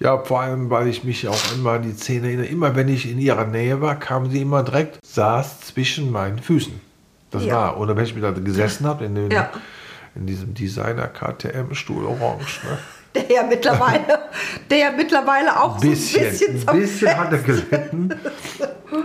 Ja, 0.00 0.18
vor 0.18 0.40
allem, 0.40 0.70
weil 0.70 0.88
ich 0.88 1.04
mich 1.04 1.28
auch 1.28 1.52
immer 1.54 1.72
an 1.72 1.82
die 1.82 1.92
Szene 1.92 2.26
erinnere. 2.28 2.46
Immer 2.46 2.74
wenn 2.74 2.88
ich 2.88 3.08
in 3.08 3.18
ihrer 3.18 3.44
Nähe 3.44 3.80
war, 3.80 3.94
kam 3.98 4.30
sie 4.30 4.40
immer 4.42 4.62
direkt, 4.62 4.98
saß 5.06 5.60
zwischen 5.60 6.10
meinen 6.10 6.38
Füßen. 6.40 6.80
Das 7.30 7.44
Ja. 7.44 7.54
war, 7.54 7.80
oder 7.80 7.96
wenn 7.96 8.04
ich 8.04 8.14
mir 8.14 8.22
da 8.22 8.30
gesessen 8.32 8.86
habe, 8.86 9.04
in, 9.04 9.30
Ja. 9.30 9.50
in 10.16 10.26
diesem 10.26 10.52
Designer 10.54 11.06
KTM-Stuhl 11.06 12.04
orange. 12.06 12.60
Ne? 12.64 12.78
Der 13.14 13.30
ja 13.36 13.42
mittlerweile, 13.42 14.18
der 14.70 14.78
ja 14.78 14.90
mittlerweile 14.92 15.60
auch 15.62 15.78
Bisschen, 15.80 16.22
so 16.34 16.46
ein 16.46 16.52
bisschen, 16.54 16.68
ein 16.68 16.80
bisschen 16.80 17.16
hat 17.18 17.32
er 17.32 17.44
zerfetzt 17.44 17.70
gelitten. 17.70 18.14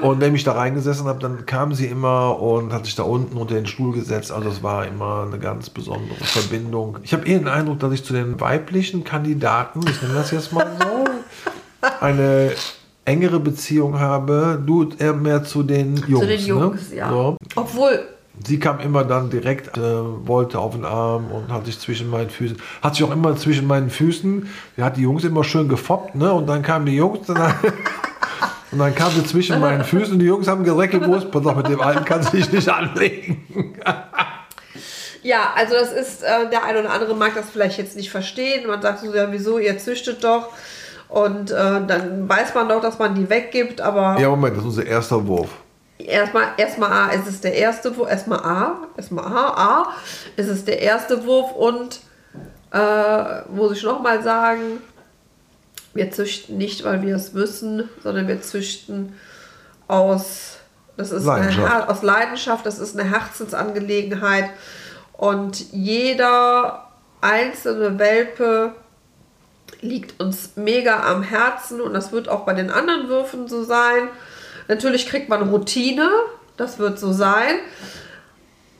Und 0.01 0.19
wenn 0.21 0.35
ich 0.35 0.43
da 0.43 0.53
reingesessen 0.53 1.07
habe, 1.07 1.19
dann 1.19 1.45
kam 1.45 1.73
sie 1.73 1.85
immer 1.85 2.39
und 2.41 2.73
hat 2.73 2.85
sich 2.85 2.95
da 2.95 3.03
unten 3.03 3.37
unter 3.37 3.55
den 3.55 3.65
Stuhl 3.65 3.93
gesetzt. 3.93 4.31
Also 4.31 4.49
es 4.49 4.63
war 4.63 4.85
immer 4.85 5.25
eine 5.27 5.39
ganz 5.39 5.69
besondere 5.69 6.23
Verbindung. 6.23 6.97
Ich 7.03 7.13
habe 7.13 7.27
eher 7.27 7.39
den 7.39 7.47
Eindruck, 7.47 7.79
dass 7.79 7.93
ich 7.93 8.03
zu 8.03 8.13
den 8.13 8.39
weiblichen 8.39 9.03
Kandidaten, 9.03 9.81
ich 9.87 10.01
nenne 10.01 10.15
das 10.15 10.31
jetzt 10.31 10.53
mal 10.53 10.67
so, 10.79 11.05
eine 12.01 12.51
engere 13.05 13.39
Beziehung 13.39 13.99
habe. 13.99 14.61
Du 14.65 14.89
eher 14.97 15.13
mehr 15.13 15.43
zu 15.43 15.63
den 15.63 15.95
Jungs. 16.07 16.21
Zu 16.21 16.27
den 16.27 16.45
Jungs, 16.45 16.89
ne? 16.89 16.97
ja. 16.97 17.09
So. 17.09 17.37
Obwohl, 17.55 18.07
sie 18.43 18.59
kam 18.59 18.79
immer 18.79 19.03
dann 19.03 19.29
direkt, 19.29 19.77
äh, 19.77 19.81
wollte 19.81 20.59
auf 20.59 20.73
den 20.73 20.85
Arm 20.85 21.31
und 21.31 21.51
hat 21.51 21.65
sich 21.65 21.79
zwischen 21.79 22.09
meinen 22.09 22.29
Füßen, 22.29 22.57
hat 22.81 22.95
sich 22.95 23.03
auch 23.03 23.11
immer 23.11 23.35
zwischen 23.35 23.67
meinen 23.67 23.89
Füßen, 23.89 24.49
sie 24.75 24.83
hat 24.83 24.97
die 24.97 25.01
Jungs 25.01 25.23
immer 25.23 25.43
schön 25.43 25.67
gefoppt, 25.67 26.15
ne? 26.15 26.31
Und 26.33 26.47
dann 26.47 26.61
kamen 26.61 26.85
die 26.85 26.95
Jungs, 26.95 27.27
dann, 27.27 27.37
und 28.75 28.79
dann 28.79 28.93
kam 28.93 29.09
sie 29.11 29.23
zwischen 29.23 29.61
meinen 29.61 29.83
Füßen 29.85 30.13
und 30.13 30.19
die 30.19 30.25
Jungs 30.25 30.49
haben 30.49 30.65
gesagt, 30.65 30.91
gewusst, 30.91 31.31
pass 31.31 31.45
auf, 31.45 31.55
mit 31.55 31.69
dem 31.69 31.79
Alten 31.79 32.03
kannst 32.03 32.33
du 32.33 32.37
dich 32.37 32.51
nicht 32.51 32.67
anlegen. 32.67 33.73
Ja, 35.23 35.53
also 35.55 35.75
das 35.75 35.93
ist, 35.93 36.23
äh, 36.23 36.49
der 36.51 36.65
eine 36.65 36.81
oder 36.81 36.91
andere 36.91 37.15
mag 37.15 37.33
das 37.35 37.45
vielleicht 37.49 37.77
jetzt 37.77 37.95
nicht 37.95 38.11
verstehen. 38.11 38.67
Man 38.67 38.81
sagt 38.81 38.99
so, 38.99 39.15
ja, 39.15 39.31
wieso, 39.31 39.59
ihr 39.59 39.77
züchtet 39.77 40.23
doch. 40.25 40.49
Und 41.07 41.51
äh, 41.51 41.53
dann 41.53 42.27
weiß 42.27 42.53
man 42.53 42.67
doch, 42.67 42.81
dass 42.81 42.99
man 42.99 43.15
die 43.15 43.29
weggibt, 43.29 43.79
aber 43.79 44.17
Ja, 44.19 44.29
Moment, 44.29 44.57
das 44.57 44.63
ist 44.63 44.69
unser 44.71 44.85
erster 44.85 45.25
Wurf. 45.25 45.47
erstmal, 45.97 46.43
erstmal 46.57 46.91
A, 46.91 47.11
es 47.13 47.27
ist 47.27 47.45
der 47.45 47.55
erste 47.55 47.95
Wurf, 47.95 48.09
erstmal 48.09 48.39
A, 48.39 48.75
erstmal 48.97 49.23
A, 49.25 49.47
A, 49.55 49.87
es 50.35 50.49
ist 50.49 50.67
der 50.67 50.81
erste 50.81 51.25
Wurf 51.25 51.53
und 51.53 52.01
äh, 52.73 53.49
muss 53.49 53.71
ich 53.77 53.83
nochmal 53.83 54.21
sagen, 54.21 54.81
wir 55.95 56.11
züchten 56.11 56.57
nicht, 56.57 56.83
weil 56.83 57.01
wir 57.01 57.15
es 57.15 57.33
müssen, 57.33 57.89
sondern 58.03 58.27
wir 58.27 58.41
züchten 58.41 59.13
aus, 59.87 60.57
das 60.97 61.11
ist 61.11 61.23
Leidenschaft. 61.23 61.73
Eine, 61.73 61.89
aus 61.89 62.03
Leidenschaft, 62.03 62.65
das 62.65 62.79
ist 62.79 62.99
eine 62.99 63.09
Herzensangelegenheit 63.09 64.49
und 65.13 65.71
jeder 65.71 66.91
einzelne 67.21 67.97
Welpe 67.97 68.73
liegt 69.79 70.19
uns 70.19 70.51
mega 70.57 71.09
am 71.09 71.23
Herzen 71.23 71.79
und 71.79 71.93
das 71.93 72.11
wird 72.11 72.27
auch 72.27 72.45
bei 72.45 72.53
den 72.53 72.69
anderen 72.69 73.07
Würfen 73.07 73.47
so 73.47 73.63
sein. 73.63 74.09
Natürlich 74.67 75.07
kriegt 75.07 75.29
man 75.29 75.49
Routine, 75.49 76.09
das 76.57 76.77
wird 76.77 76.99
so 76.99 77.13
sein. 77.13 77.55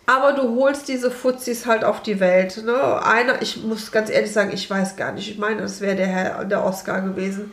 Aber 0.07 0.33
du 0.33 0.55
holst 0.59 0.87
diese 0.87 1.09
Fuzis 1.09 1.65
halt 1.65 1.83
auf 1.83 2.03
die 2.03 2.19
Welt. 2.19 2.63
Ne? 2.63 3.03
Einer, 3.03 3.41
ich 3.41 3.63
muss 3.63 3.91
ganz 3.91 4.09
ehrlich 4.09 4.31
sagen, 4.31 4.51
ich 4.53 4.69
weiß 4.69 4.95
gar 4.97 5.11
nicht. 5.11 5.29
Ich 5.31 5.37
meine, 5.39 5.61
das 5.61 5.81
wäre 5.81 5.95
der, 5.95 6.07
Herr- 6.07 6.45
der 6.45 6.63
Oscar 6.63 7.01
gewesen. 7.01 7.51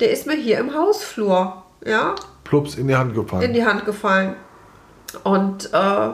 Der 0.00 0.10
ist 0.10 0.26
mir 0.26 0.34
hier 0.34 0.58
im 0.58 0.74
Hausflur, 0.74 1.62
ja, 1.86 2.14
Plups 2.44 2.74
in 2.74 2.88
die 2.88 2.96
Hand 2.96 3.14
gefallen. 3.14 3.42
in 3.42 3.52
die 3.54 3.64
Hand 3.64 3.84
gefallen. 3.86 4.34
Und 5.24 5.72
äh, 5.72 6.08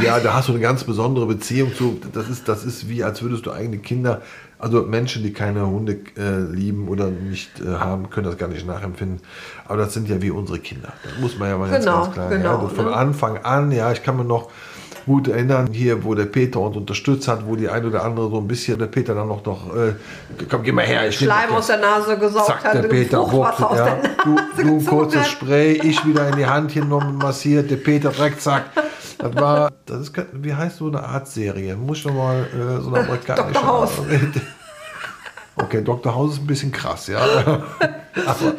Ja, 0.00 0.20
da 0.20 0.34
hast 0.34 0.48
du 0.48 0.52
eine 0.52 0.60
ganz 0.60 0.84
besondere 0.84 1.26
Beziehung 1.26 1.74
zu. 1.74 2.00
Das 2.12 2.28
ist, 2.28 2.48
das 2.48 2.64
ist 2.64 2.88
wie, 2.88 3.02
als 3.02 3.22
würdest 3.22 3.46
du 3.46 3.50
eigene 3.52 3.78
Kinder, 3.78 4.22
also 4.58 4.82
Menschen, 4.82 5.22
die 5.22 5.32
keine 5.32 5.66
Hunde 5.66 5.98
äh, 6.16 6.38
lieben 6.52 6.88
oder 6.88 7.08
nicht 7.08 7.60
äh, 7.60 7.66
haben, 7.78 8.10
können 8.10 8.26
das 8.26 8.38
gar 8.38 8.48
nicht 8.48 8.66
nachempfinden. 8.66 9.20
Aber 9.66 9.78
das 9.78 9.92
sind 9.94 10.08
ja 10.08 10.20
wie 10.22 10.30
unsere 10.30 10.58
Kinder. 10.58 10.92
Das 11.02 11.12
muss 11.20 11.38
man 11.38 11.48
ja 11.48 11.58
mal 11.58 11.70
ganz, 11.70 11.84
Genau, 11.84 12.02
ganz 12.02 12.14
klar. 12.14 12.28
genau, 12.30 12.62
ja, 12.62 12.68
von 12.68 12.84
ne? 12.84 12.92
Anfang 12.92 13.38
an, 13.38 13.72
ja, 13.72 13.90
ich 13.90 14.02
kann 14.02 14.16
mir 14.16 14.24
noch 14.24 14.50
gut 15.06 15.28
erinnern, 15.28 15.68
hier, 15.72 16.04
wo 16.04 16.14
der 16.14 16.26
Peter 16.26 16.60
uns 16.60 16.76
unterstützt 16.76 17.28
hat, 17.28 17.46
wo 17.46 17.56
die 17.56 17.68
ein 17.68 17.84
oder 17.84 18.04
andere 18.04 18.30
so 18.30 18.38
ein 18.38 18.46
bisschen, 18.46 18.78
der 18.78 18.86
Peter 18.86 19.14
dann 19.14 19.28
noch, 19.28 19.44
noch 19.44 19.74
äh, 19.74 19.94
komm, 20.48 20.62
geh 20.62 20.72
mal 20.72 20.84
her, 20.84 21.08
ich 21.08 21.16
Schleim 21.16 21.50
aus 21.50 21.66
der 21.66 21.78
Nase 21.78 22.18
gesaugt 22.18 22.46
Zack, 22.46 22.64
hat, 22.64 22.74
der 22.74 22.82
Peter 22.82 23.26
Fruchtwasser 23.26 23.70
aus 23.70 23.78
ja. 23.78 23.84
der 23.84 24.10
Du, 24.24 24.34
Nase 24.34 24.46
du 24.56 24.62
ein 24.62 24.78
gezogen 24.78 24.86
kurzes. 24.86 25.28
Spray, 25.28 25.72
ich 25.72 26.04
wieder 26.06 26.28
in 26.28 26.36
die 26.36 26.46
Hand 26.46 26.74
genommen, 26.74 27.18
massiert, 27.18 27.70
der 27.70 27.76
Peter 27.76 28.10
direkt, 28.10 28.40
zack. 28.40 28.64
Das 29.18 29.34
war, 29.34 29.70
das 29.86 30.00
ist, 30.00 30.12
wie 30.32 30.54
heißt 30.54 30.78
so 30.78 30.88
eine 30.88 31.02
Art 31.02 31.28
Serie? 31.28 31.76
Muss 31.76 31.98
ich 31.98 32.06
noch 32.06 32.14
mal 32.14 32.40
äh, 32.42 32.80
so 32.80 32.88
eine 32.88 33.04
amerikanische. 33.04 33.52
Dr. 33.52 33.66
House. 33.66 33.92
Okay, 35.56 35.82
Dr. 35.82 36.14
House 36.14 36.34
ist 36.34 36.40
ein 36.40 36.46
bisschen 36.46 36.72
krass, 36.72 37.06
ja. 37.06 37.20
aber, 38.26 38.54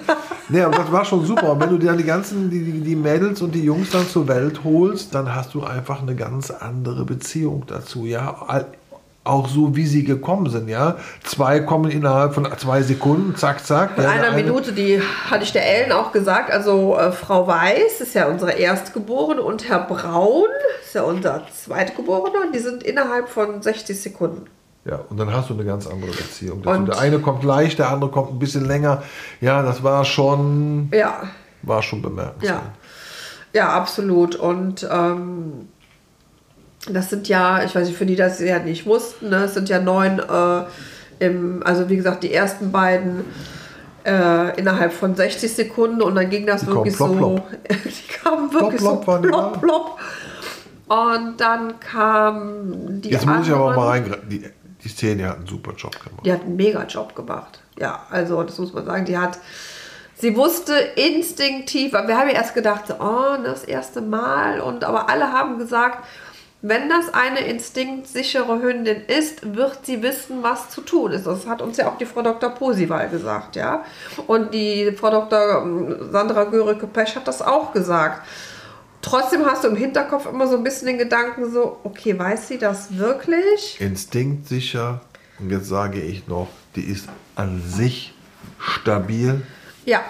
nee, 0.51 0.61
aber 0.61 0.77
das 0.77 0.91
war 0.91 1.05
schon 1.05 1.25
super. 1.25 1.53
Und 1.53 1.61
wenn 1.61 1.69
du 1.69 1.77
dir 1.77 1.87
dann 1.87 1.97
die 1.97 2.03
ganzen, 2.03 2.49
die, 2.49 2.81
die, 2.81 2.95
Mädels 2.95 3.41
und 3.41 3.55
die 3.55 3.63
Jungs 3.63 3.89
dann 3.91 4.07
zur 4.07 4.27
Welt 4.27 4.63
holst, 4.63 5.15
dann 5.15 5.33
hast 5.33 5.53
du 5.53 5.63
einfach 5.63 6.01
eine 6.01 6.15
ganz 6.15 6.51
andere 6.51 7.05
Beziehung 7.05 7.63
dazu, 7.67 8.05
ja. 8.05 8.65
Auch 9.23 9.47
so, 9.47 9.75
wie 9.75 9.85
sie 9.85 10.03
gekommen 10.03 10.49
sind, 10.49 10.67
ja. 10.67 10.97
Zwei 11.23 11.59
kommen 11.59 11.91
innerhalb 11.91 12.33
von 12.33 12.47
zwei 12.57 12.81
Sekunden, 12.81 13.35
zack, 13.35 13.63
zack. 13.63 13.97
In 13.97 14.03
ja, 14.03 14.09
einer 14.09 14.29
eine- 14.29 14.43
Minute, 14.43 14.73
die 14.73 14.99
hatte 15.29 15.43
ich 15.43 15.51
der 15.51 15.63
Ellen 15.63 15.91
auch 15.91 16.11
gesagt. 16.11 16.49
Also 16.51 16.97
äh, 16.97 17.11
Frau 17.11 17.45
Weiß 17.45 18.01
ist 18.01 18.15
ja 18.15 18.27
unsere 18.27 18.53
Erstgeborene 18.53 19.43
und 19.43 19.69
Herr 19.69 19.85
Braun 19.85 20.49
ist 20.83 20.95
ja 20.95 21.03
unser 21.03 21.43
Zweitgeborener. 21.53 22.47
Und 22.47 22.55
die 22.55 22.59
sind 22.59 22.81
innerhalb 22.81 23.29
von 23.29 23.61
60 23.61 24.01
Sekunden. 24.01 24.45
Ja, 24.83 24.99
und 25.09 25.17
dann 25.19 25.31
hast 25.31 25.49
du 25.49 25.53
eine 25.53 25.63
ganz 25.63 25.85
andere 25.85 26.11
Beziehung. 26.11 26.61
Und- 26.63 26.87
der 26.87 26.97
eine 26.99 27.19
kommt 27.19 27.43
leicht, 27.43 27.77
der 27.79 27.89
andere 27.89 28.09
kommt 28.09 28.31
ein 28.31 28.39
bisschen 28.39 28.65
länger. 28.65 29.03
Ja, 29.39 29.61
das 29.61 29.83
war 29.83 30.03
schon, 30.05 30.89
Ja, 30.93 31.23
war 31.61 31.83
schon 31.83 32.01
bemerkenswert. 32.01 32.61
ja, 33.53 33.61
ja, 33.61 33.69
absolut. 33.73 34.35
Und 34.35 34.87
ähm, 34.91 35.67
das 36.91 37.11
sind 37.11 37.27
ja, 37.27 37.63
ich 37.63 37.75
weiß 37.75 37.87
nicht, 37.87 37.97
für 37.97 38.07
die 38.07 38.15
das 38.15 38.39
ja 38.39 38.57
nicht 38.57 38.87
wussten, 38.87 39.29
ne? 39.29 39.43
es 39.43 39.53
sind 39.53 39.69
ja 39.69 39.79
neun, 39.79 40.17
äh, 40.19 40.63
im, 41.23 41.61
also 41.63 41.87
wie 41.89 41.97
gesagt, 41.97 42.23
die 42.23 42.33
ersten 42.33 42.71
beiden 42.71 43.25
äh, 44.03 44.59
innerhalb 44.59 44.91
von 44.93 45.13
60 45.15 45.53
Sekunden 45.53 46.01
und 46.01 46.15
dann 46.15 46.31
ging 46.31 46.47
das 46.47 46.61
Die 46.61 46.67
wirklich 46.67 46.95
plopp, 46.95 47.09
so. 47.11 47.17
plopp. 47.17 47.43
Die 47.85 48.13
kamen 48.13 48.51
wirklich 48.51 48.81
plopp 48.81 49.05
so 49.05 49.11
plopp, 49.21 49.61
plopp. 49.61 49.99
Und 50.87 51.39
dann 51.39 51.79
kam 51.79 52.99
die 53.01 53.09
Jetzt 53.11 53.25
muss 53.27 53.45
ich 53.47 53.53
aber 53.53 53.71
auch 53.71 53.75
mal 53.75 53.97
anderen. 53.97 54.13
reingreifen. 54.19 54.51
Die, 54.83 54.89
Szene 54.89 55.29
hat 55.29 55.37
einen 55.37 55.47
super 55.47 55.73
Job 55.73 55.93
gemacht. 56.03 56.25
Die 56.25 56.31
hat 56.31 56.41
einen 56.41 56.55
mega 56.55 56.83
Job 56.83 57.15
gemacht. 57.15 57.59
Ja, 57.79 58.05
also 58.09 58.41
das 58.43 58.57
muss 58.57 58.73
man 58.73 58.85
sagen. 58.85 59.05
Die 59.05 59.17
hat, 59.17 59.37
sie 60.15 60.35
wusste 60.35 60.73
instinktiv, 60.73 61.93
wir 61.93 62.17
haben 62.17 62.29
ja 62.29 62.35
erst 62.35 62.53
gedacht, 62.53 62.85
oh, 62.99 63.37
das 63.43 63.63
erste 63.63 64.01
Mal. 64.01 64.59
Und 64.61 64.83
aber 64.83 65.09
alle 65.09 65.31
haben 65.31 65.57
gesagt, 65.57 66.05
wenn 66.63 66.89
das 66.89 67.11
eine 67.11 67.39
instinktsichere 67.39 68.61
Hündin 68.61 69.01
ist, 69.07 69.55
wird 69.55 69.83
sie 69.83 70.03
wissen, 70.03 70.43
was 70.43 70.69
zu 70.69 70.81
tun 70.81 71.11
ist. 71.11 71.25
Das 71.25 71.47
hat 71.47 71.61
uns 71.61 71.77
ja 71.77 71.89
auch 71.89 71.97
die 71.97 72.05
Frau 72.05 72.21
Dr. 72.21 72.51
Posival 72.51 73.09
gesagt, 73.09 73.55
ja. 73.55 73.83
Und 74.27 74.53
die 74.53 74.91
Frau 74.91 75.09
Dr. 75.09 75.65
Sandra 76.11 76.43
Görike-Pesch 76.43 77.15
hat 77.15 77.27
das 77.27 77.41
auch 77.41 77.73
gesagt. 77.73 78.27
Trotzdem 79.01 79.45
hast 79.45 79.63
du 79.63 79.69
im 79.69 79.75
Hinterkopf 79.75 80.27
immer 80.27 80.47
so 80.47 80.57
ein 80.57 80.63
bisschen 80.63 80.87
den 80.87 80.97
Gedanken 80.97 81.51
so, 81.51 81.79
okay, 81.83 82.17
weiß 82.17 82.47
sie 82.49 82.57
das 82.57 82.97
wirklich? 82.97 83.79
Instinktsicher. 83.79 85.01
Und 85.39 85.49
jetzt 85.49 85.67
sage 85.67 85.99
ich 85.99 86.27
noch, 86.27 86.47
die 86.75 86.83
ist 86.83 87.07
an 87.35 87.61
sich 87.65 88.13
stabil, 88.59 89.41
Ja, 89.85 90.01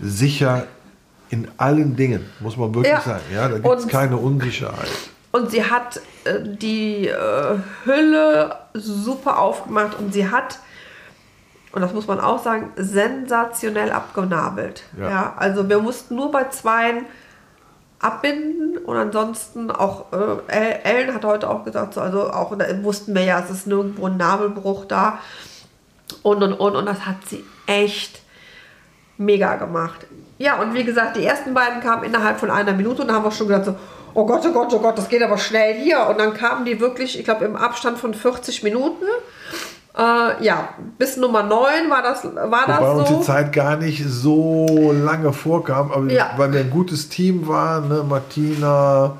sicher 0.00 0.66
in 1.30 1.48
allen 1.56 1.96
Dingen, 1.96 2.24
muss 2.40 2.56
man 2.56 2.74
wirklich 2.74 2.92
Ja. 2.92 3.00
sagen. 3.00 3.22
Ja, 3.32 3.48
da 3.48 3.58
gibt 3.58 3.78
es 3.78 3.88
keine 3.88 4.16
Unsicherheit. 4.16 4.90
Und 5.32 5.50
sie 5.50 5.64
hat 5.64 6.00
äh, 6.24 6.40
die 6.42 7.08
äh, 7.08 7.58
Hülle 7.84 8.56
super 8.74 9.38
aufgemacht 9.38 9.98
und 9.98 10.12
sie 10.12 10.28
hat, 10.30 10.58
und 11.72 11.82
das 11.82 11.92
muss 11.92 12.06
man 12.06 12.20
auch 12.20 12.42
sagen, 12.42 12.70
sensationell 12.76 13.90
abgenabelt. 13.92 14.82
Ja. 14.98 15.10
Ja. 15.10 15.34
also 15.36 15.68
wir 15.68 15.78
mussten 15.80 16.16
nur 16.16 16.30
bei 16.30 16.44
zweien 16.48 17.04
abbinden 18.00 18.78
und 18.78 18.96
ansonsten 18.96 19.70
auch, 19.70 20.06
äh, 20.12 20.16
El- 20.48 20.80
Ellen 20.84 21.14
hat 21.14 21.24
heute 21.24 21.48
auch 21.48 21.64
gesagt, 21.64 21.94
so, 21.94 22.00
also 22.00 22.30
auch 22.30 22.56
da 22.56 22.66
wussten 22.82 23.14
wir 23.14 23.22
ja, 23.24 23.40
es 23.40 23.50
ist 23.50 23.66
nirgendwo 23.66 24.06
ein 24.06 24.16
Nabelbruch 24.16 24.84
da 24.84 25.18
und 26.22 26.42
und 26.42 26.52
und 26.52 26.76
und 26.76 26.86
das 26.86 27.06
hat 27.06 27.16
sie 27.26 27.44
echt 27.66 28.20
mega 29.18 29.56
gemacht. 29.56 30.06
Ja, 30.38 30.60
und 30.60 30.74
wie 30.74 30.84
gesagt, 30.84 31.16
die 31.16 31.24
ersten 31.24 31.54
beiden 31.54 31.80
kamen 31.80 32.04
innerhalb 32.04 32.38
von 32.38 32.50
einer 32.50 32.72
Minute 32.74 33.02
und 33.02 33.10
haben 33.12 33.24
wir 33.24 33.30
schon 33.30 33.48
gedacht 33.48 33.64
so, 33.64 33.74
oh 34.12 34.26
Gott, 34.26 34.44
oh 34.46 34.52
Gott, 34.52 34.72
oh 34.74 34.78
Gott, 34.78 34.98
das 34.98 35.08
geht 35.08 35.22
aber 35.22 35.38
schnell 35.38 35.74
hier. 35.74 36.06
Und 36.06 36.18
dann 36.20 36.34
kamen 36.34 36.66
die 36.66 36.78
wirklich, 36.78 37.18
ich 37.18 37.24
glaube, 37.24 37.46
im 37.46 37.56
Abstand 37.56 37.98
von 37.98 38.12
40 38.12 38.62
Minuten. 38.62 39.04
Äh, 39.98 40.44
ja, 40.44 40.68
bis 40.98 41.16
Nummer 41.16 41.42
9 41.42 41.88
war 41.88 42.02
das, 42.02 42.22
war 42.24 42.50
Wobei 42.68 42.90
uns 42.90 42.98
das 43.00 43.08
die 43.08 43.14
so. 43.14 43.20
Zeit 43.22 43.52
gar 43.52 43.76
nicht 43.76 44.04
so 44.06 44.92
lange 44.92 45.32
vorkam, 45.32 45.90
aber 45.90 46.10
Ja. 46.12 46.32
weil 46.36 46.52
wir 46.52 46.60
ein 46.60 46.70
gutes 46.70 47.08
Team 47.08 47.48
waren, 47.48 47.88
ne? 47.88 48.04
Martina, 48.06 49.16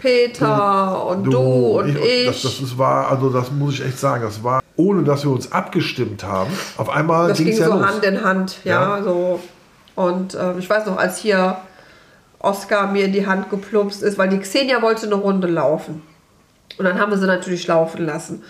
Peter 0.00 1.06
und 1.06 1.24
du, 1.24 1.38
und 1.78 1.96
ich. 1.96 2.26
Das, 2.26 2.42
das 2.42 2.60
ist, 2.60 2.76
war, 2.76 3.08
also 3.10 3.30
das 3.30 3.50
muss 3.52 3.74
ich 3.74 3.84
echt 3.86 3.98
sagen, 4.00 4.24
das 4.24 4.42
war, 4.42 4.60
ohne 4.76 5.04
dass 5.04 5.24
wir 5.24 5.30
uns 5.30 5.52
abgestimmt 5.52 6.24
haben, 6.24 6.50
auf 6.76 6.88
einmal 6.90 7.28
das 7.28 7.38
ging 7.38 7.48
es 7.48 7.58
ja 7.58 7.66
so 7.66 7.74
los. 7.74 7.86
Hand 7.86 8.04
in 8.04 8.24
Hand, 8.24 8.56
ja, 8.64 8.98
Ja. 8.98 9.02
so. 9.04 9.40
Und 9.94 10.34
ähm, 10.34 10.58
ich 10.58 10.68
weiß 10.68 10.86
noch, 10.86 10.98
als 10.98 11.18
hier 11.18 11.56
Oscar 12.40 12.88
mir 12.88 13.04
in 13.06 13.12
die 13.12 13.26
Hand 13.26 13.48
geplumpst 13.48 14.02
ist, 14.02 14.18
weil 14.18 14.28
die 14.28 14.38
Xenia 14.38 14.82
wollte 14.82 15.06
eine 15.06 15.14
Runde 15.14 15.46
laufen. 15.46 16.02
Und 16.78 16.84
dann 16.84 17.00
haben 17.00 17.10
wir 17.10 17.18
sie 17.18 17.26
natürlich 17.26 17.66
laufen 17.66 18.04
lassen. 18.04 18.42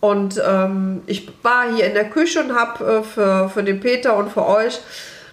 Und 0.00 0.40
ähm, 0.46 1.02
ich 1.06 1.28
war 1.42 1.74
hier 1.74 1.86
in 1.86 1.94
der 1.94 2.10
Küche 2.10 2.40
und 2.40 2.54
habe 2.54 2.84
äh, 2.84 3.02
für, 3.02 3.48
für 3.48 3.62
den 3.62 3.80
Peter 3.80 4.16
und 4.16 4.30
für 4.30 4.46
euch, 4.46 4.80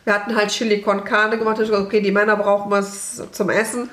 wir 0.06 0.14
hatten 0.14 0.36
halt 0.36 0.50
Chili 0.50 0.82
con 0.82 1.04
Carne 1.04 1.38
gemacht. 1.38 1.60
Ich 1.60 1.68
gesagt, 1.68 1.86
okay, 1.86 2.02
die 2.02 2.12
Männer 2.12 2.36
brauchen 2.36 2.72
was 2.72 3.24
zum 3.32 3.50
Essen. 3.50 3.90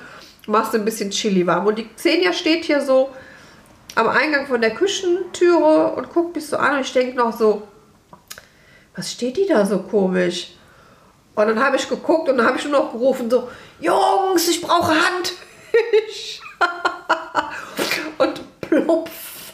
Machst 0.47 0.73
du 0.73 0.77
ein 0.77 0.85
bisschen 0.85 1.11
Chili 1.11 1.45
warm. 1.45 1.67
Und 1.67 1.77
die 1.77 1.87
Xenia 1.87 2.33
steht 2.33 2.65
hier 2.65 2.81
so 2.81 3.09
am 3.95 4.09
Eingang 4.09 4.47
von 4.47 4.61
der 4.61 4.71
Küchentüre 4.71 5.93
und 5.95 6.13
guckt 6.13 6.35
mich 6.35 6.47
so 6.47 6.57
an. 6.57 6.75
Und 6.75 6.81
ich 6.81 6.93
denke 6.93 7.15
noch 7.15 7.37
so, 7.37 7.67
was 8.95 9.11
steht 9.11 9.37
die 9.37 9.47
da 9.47 9.65
so 9.65 9.79
komisch? 9.79 10.53
Und 11.35 11.47
dann 11.47 11.63
habe 11.63 11.77
ich 11.77 11.87
geguckt 11.87 12.27
und 12.27 12.37
dann 12.37 12.45
habe 12.45 12.57
ich 12.57 12.65
nur 12.65 12.73
noch 12.73 12.91
gerufen, 12.91 13.29
so, 13.29 13.49
Jungs, 13.79 14.49
ich 14.49 14.61
brauche 14.61 14.91
Hand. 14.91 15.33
Und 18.17 18.61
plupp 18.61 19.09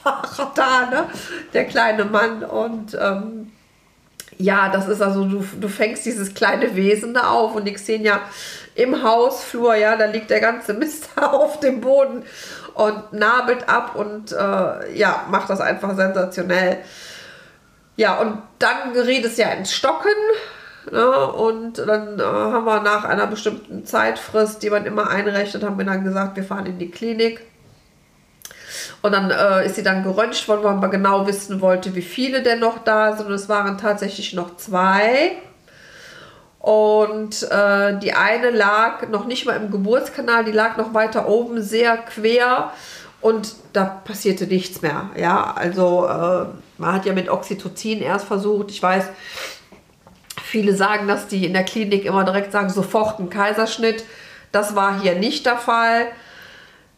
war 0.08 0.52
da, 0.56 0.90
ne? 0.90 1.10
Der 1.54 1.66
kleine 1.66 2.06
Mann. 2.06 2.44
Und 2.44 2.98
ähm, 3.00 3.52
ja, 4.38 4.70
das 4.70 4.88
ist 4.88 5.02
also, 5.02 5.26
du, 5.26 5.44
du 5.60 5.68
fängst 5.68 6.06
dieses 6.06 6.34
kleine 6.34 6.76
Wesen 6.76 7.14
da 7.14 7.32
auf 7.32 7.56
und 7.56 7.66
die 7.66 7.74
Xenia 7.74 8.22
im 8.76 9.04
Hausflur, 9.04 9.76
ja, 9.76 9.96
da 9.96 10.06
liegt 10.06 10.30
der 10.30 10.40
ganze 10.40 10.74
Mist 10.74 11.10
auf 11.16 11.60
dem 11.60 11.82
Boden 11.82 12.24
und 12.76 13.14
nabelt 13.14 13.68
ab 13.68 13.96
und 13.96 14.32
äh, 14.32 14.96
ja, 14.96 15.26
macht 15.30 15.50
das 15.50 15.60
einfach 15.60 15.96
sensationell. 15.96 16.78
Ja, 17.96 18.20
und 18.20 18.44
dann 18.60 18.94
geriet 18.94 19.26
es 19.26 19.38
ja 19.38 19.48
ins 19.50 19.74
Stocken. 19.74 20.12
Ne? 20.92 21.32
Und 21.32 21.80
dann 21.80 22.20
äh, 22.20 22.24
haben 22.24 22.66
wir 22.66 22.82
nach 22.82 23.04
einer 23.04 23.26
bestimmten 23.26 23.86
Zeitfrist, 23.86 24.62
die 24.62 24.70
man 24.70 24.86
immer 24.86 25.10
einrechnet, 25.10 25.64
haben 25.64 25.80
wir 25.80 25.86
dann 25.86 26.04
gesagt, 26.04 26.36
wir 26.36 26.44
fahren 26.44 26.68
in 26.68 26.78
die 26.78 26.92
Klinik. 26.92 27.42
Und 29.02 29.12
dann 29.12 29.32
äh, 29.32 29.66
ist 29.66 29.76
sie 29.76 29.84
dann 29.84 30.04
geröntgt 30.04 30.48
worden, 30.48 30.64
weil 30.64 30.76
man 30.76 30.92
genau 30.92 31.28
wissen 31.28 31.62
wollte, 31.62 31.96
wie 31.96 32.02
viele 32.02 32.42
denn 32.42 32.60
noch 32.60 32.80
da 32.80 33.16
sind. 33.16 33.28
Und 33.28 33.34
es 33.34 33.48
waren 33.48 33.78
tatsächlich 33.78 34.34
noch 34.34 34.58
zwei. 34.58 35.34
Und 36.60 37.50
äh, 37.50 37.98
die 38.00 38.14
eine 38.14 38.50
lag 38.50 39.08
noch 39.10 39.26
nicht 39.26 39.46
mal 39.46 39.56
im 39.56 39.72
Geburtskanal, 39.72 40.44
die 40.44 40.52
lag 40.52 40.78
noch 40.78 40.94
weiter 40.94 41.28
oben, 41.30 41.62
sehr 41.62 41.98
quer. 41.98 42.72
Und 43.22 43.56
da 43.74 43.86
passierte 43.86 44.46
nichts 44.48 44.82
mehr. 44.82 45.10
Ja, 45.16 45.54
also 45.56 46.08
äh, 46.08 46.46
man 46.78 46.94
hat 46.94 47.06
ja 47.06 47.14
mit 47.14 47.30
Oxytocin 47.30 48.02
erst 48.02 48.26
versucht. 48.26 48.72
Ich 48.72 48.82
weiß, 48.82 49.06
viele 50.44 50.76
sagen, 50.76 51.08
dass 51.08 51.28
die 51.28 51.46
in 51.46 51.54
der 51.54 51.64
Klinik 51.64 52.06
immer 52.06 52.24
direkt 52.24 52.52
sagen, 52.52 52.70
sofort 52.70 53.20
ein 53.20 53.30
Kaiserschnitt. 53.30 54.04
Das 54.52 54.76
war 54.76 55.02
hier 55.02 55.16
nicht 55.16 55.46
der 55.46 55.58
Fall 55.58 56.08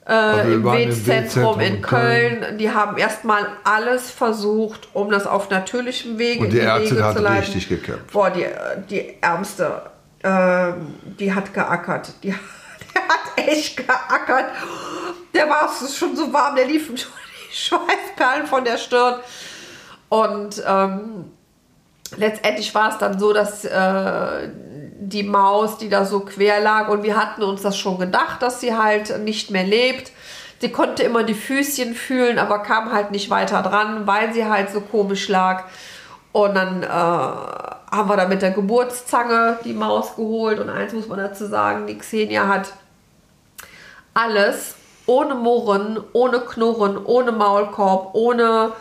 äh, 0.09 0.53
im 0.53 0.63
Wehzentrum 0.63 1.59
in 1.59 1.81
Köln. 1.81 2.41
Köln. 2.41 2.57
Die 2.57 2.71
haben 2.71 2.97
erstmal 2.97 3.47
alles 3.63 4.09
versucht, 4.09 4.89
um 4.93 5.11
das 5.11 5.27
auf 5.27 5.49
natürlichem 5.49 6.17
Wege 6.17 6.43
Und 6.43 6.51
die 6.51 6.59
Ärztin 6.59 7.03
hat 7.03 7.17
richtig 7.17 7.69
gekämpft. 7.69 8.11
Boah, 8.11 8.31
die, 8.31 8.45
die 8.89 9.21
Ärmste, 9.21 9.83
äh, 10.23 10.71
die 11.19 11.33
hat 11.33 11.53
geackert. 11.53 12.11
Die, 12.23 12.29
der 12.93 13.01
hat 13.03 13.47
echt 13.47 13.77
geackert. 13.77 14.45
Der 15.33 15.47
war 15.47 15.69
schon 15.69 16.15
so 16.15 16.33
warm, 16.33 16.55
der 16.55 16.65
lief 16.65 16.87
schon 16.87 16.95
die 17.51 17.55
Schweißperlen 17.55 18.47
von 18.47 18.63
der 18.63 18.77
Stirn. 18.77 19.19
Und 20.09 20.63
ähm, 20.67 21.31
letztendlich 22.17 22.73
war 22.73 22.89
es 22.89 22.97
dann 22.97 23.19
so, 23.19 23.31
dass 23.31 23.63
äh, 23.63 24.49
die 25.09 25.23
Maus, 25.23 25.77
die 25.77 25.89
da 25.89 26.05
so 26.05 26.21
quer 26.21 26.59
lag. 26.61 26.89
Und 26.89 27.03
wir 27.03 27.17
hatten 27.17 27.43
uns 27.43 27.61
das 27.61 27.77
schon 27.77 27.99
gedacht, 27.99 28.41
dass 28.41 28.61
sie 28.61 28.75
halt 28.75 29.19
nicht 29.23 29.51
mehr 29.51 29.63
lebt. 29.63 30.11
Sie 30.59 30.71
konnte 30.71 31.03
immer 31.03 31.23
die 31.23 31.33
Füßchen 31.33 31.95
fühlen, 31.95 32.37
aber 32.37 32.59
kam 32.59 32.91
halt 32.91 33.11
nicht 33.11 33.29
weiter 33.29 33.61
dran, 33.61 34.07
weil 34.07 34.33
sie 34.33 34.45
halt 34.45 34.71
so 34.71 34.81
komisch 34.81 35.27
lag. 35.29 35.63
Und 36.31 36.55
dann 36.55 36.83
äh, 36.83 36.87
haben 36.87 38.09
wir 38.09 38.17
da 38.17 38.27
mit 38.27 38.41
der 38.41 38.51
Geburtszange 38.51 39.59
die 39.63 39.73
Maus 39.73 40.15
geholt. 40.15 40.59
Und 40.59 40.69
eins 40.69 40.93
muss 40.93 41.07
man 41.07 41.19
dazu 41.19 41.47
sagen, 41.47 41.87
die 41.87 41.97
Xenia 41.97 42.47
hat 42.47 42.73
alles 44.13 44.75
ohne 45.05 45.33
Murren, 45.33 45.99
ohne 46.13 46.39
Knurren, 46.41 47.03
ohne 47.03 47.31
Maulkorb, 47.31 48.13
ohne 48.13 48.73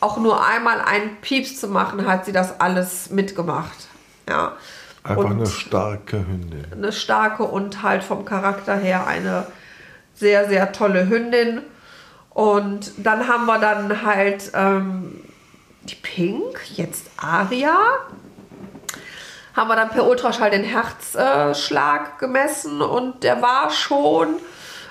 auch 0.00 0.16
nur 0.16 0.44
einmal 0.46 0.80
einen 0.80 1.16
Pieps 1.20 1.60
zu 1.60 1.68
machen, 1.68 2.06
hat 2.06 2.24
sie 2.24 2.32
das 2.32 2.60
alles 2.60 3.10
mitgemacht. 3.10 3.88
Ja. 4.28 4.52
Einfach 5.08 5.30
eine 5.30 5.46
starke 5.46 6.16
Hündin. 6.18 6.66
Eine 6.72 6.92
starke 6.92 7.44
und 7.44 7.82
halt 7.82 8.04
vom 8.04 8.24
Charakter 8.24 8.76
her 8.76 9.06
eine 9.06 9.46
sehr, 10.14 10.48
sehr 10.48 10.72
tolle 10.72 11.08
Hündin. 11.08 11.62
Und 12.30 12.92
dann 12.98 13.26
haben 13.26 13.46
wir 13.46 13.58
dann 13.58 14.02
halt 14.04 14.52
ähm, 14.54 15.20
die 15.84 15.94
Pink, 15.94 16.60
jetzt 16.74 17.10
Aria. 17.16 17.76
Haben 19.56 19.68
wir 19.68 19.76
dann 19.76 19.88
per 19.88 20.06
Ultraschall 20.06 20.50
den 20.50 20.62
Herzschlag 20.62 22.06
äh, 22.06 22.20
gemessen 22.20 22.80
und 22.80 23.24
der 23.24 23.42
war 23.42 23.70
schon 23.70 24.36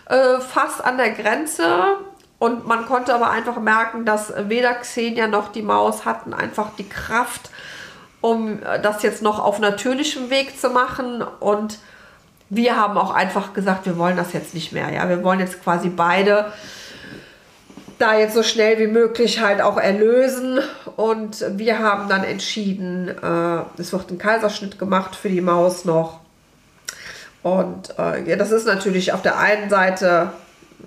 äh, 0.10 0.40
fast 0.42 0.84
an 0.84 0.98
der 0.98 1.12
Grenze. 1.12 1.98
Und 2.40 2.68
man 2.68 2.86
konnte 2.86 3.16
aber 3.16 3.30
einfach 3.32 3.58
merken, 3.60 4.06
dass 4.06 4.34
weder 4.50 4.74
Xenia 4.76 5.28
noch 5.28 5.52
die 5.52 5.62
Maus 5.62 6.06
hatten 6.06 6.34
einfach 6.34 6.72
die 6.78 6.88
Kraft, 6.88 7.50
um 8.28 8.60
das 8.82 9.04
jetzt 9.04 9.22
noch 9.22 9.40
auf 9.40 9.60
natürlichem 9.60 10.30
Weg 10.30 10.60
zu 10.60 10.70
machen. 10.70 11.24
Und 11.40 11.80
wir 12.50 12.76
haben 12.76 12.98
auch 12.98 13.12
einfach 13.14 13.54
gesagt, 13.54 13.86
wir 13.86 13.98
wollen 13.98 14.18
das 14.18 14.34
jetzt 14.34 14.54
nicht 14.54 14.72
mehr. 14.72 14.92
Ja, 14.92 15.08
wir 15.10 15.24
wollen 15.24 15.40
jetzt 15.40 15.64
quasi 15.64 15.90
beide 15.90 16.52
da 18.00 18.18
jetzt 18.18 18.36
so 18.36 18.44
schnell 18.44 18.78
wie 18.80 18.88
möglich 18.88 19.42
halt 19.42 19.62
auch 19.62 19.78
erlösen. 19.78 20.60
Und 20.96 21.44
wir 21.58 21.80
haben 21.80 22.10
dann 22.10 22.24
entschieden, 22.24 23.10
äh, 23.10 23.82
es 23.82 23.92
wird 23.92 24.12
ein 24.12 24.18
Kaiserschnitt 24.18 24.78
gemacht 24.78 25.16
für 25.16 25.30
die 25.30 25.42
Maus 25.42 25.86
noch. 25.86 26.20
Und 27.44 27.98
äh, 27.98 28.30
ja, 28.30 28.36
das 28.36 28.52
ist 28.52 28.68
natürlich 28.68 29.14
auf 29.14 29.22
der 29.22 29.40
einen 29.40 29.70
Seite, 29.70 30.32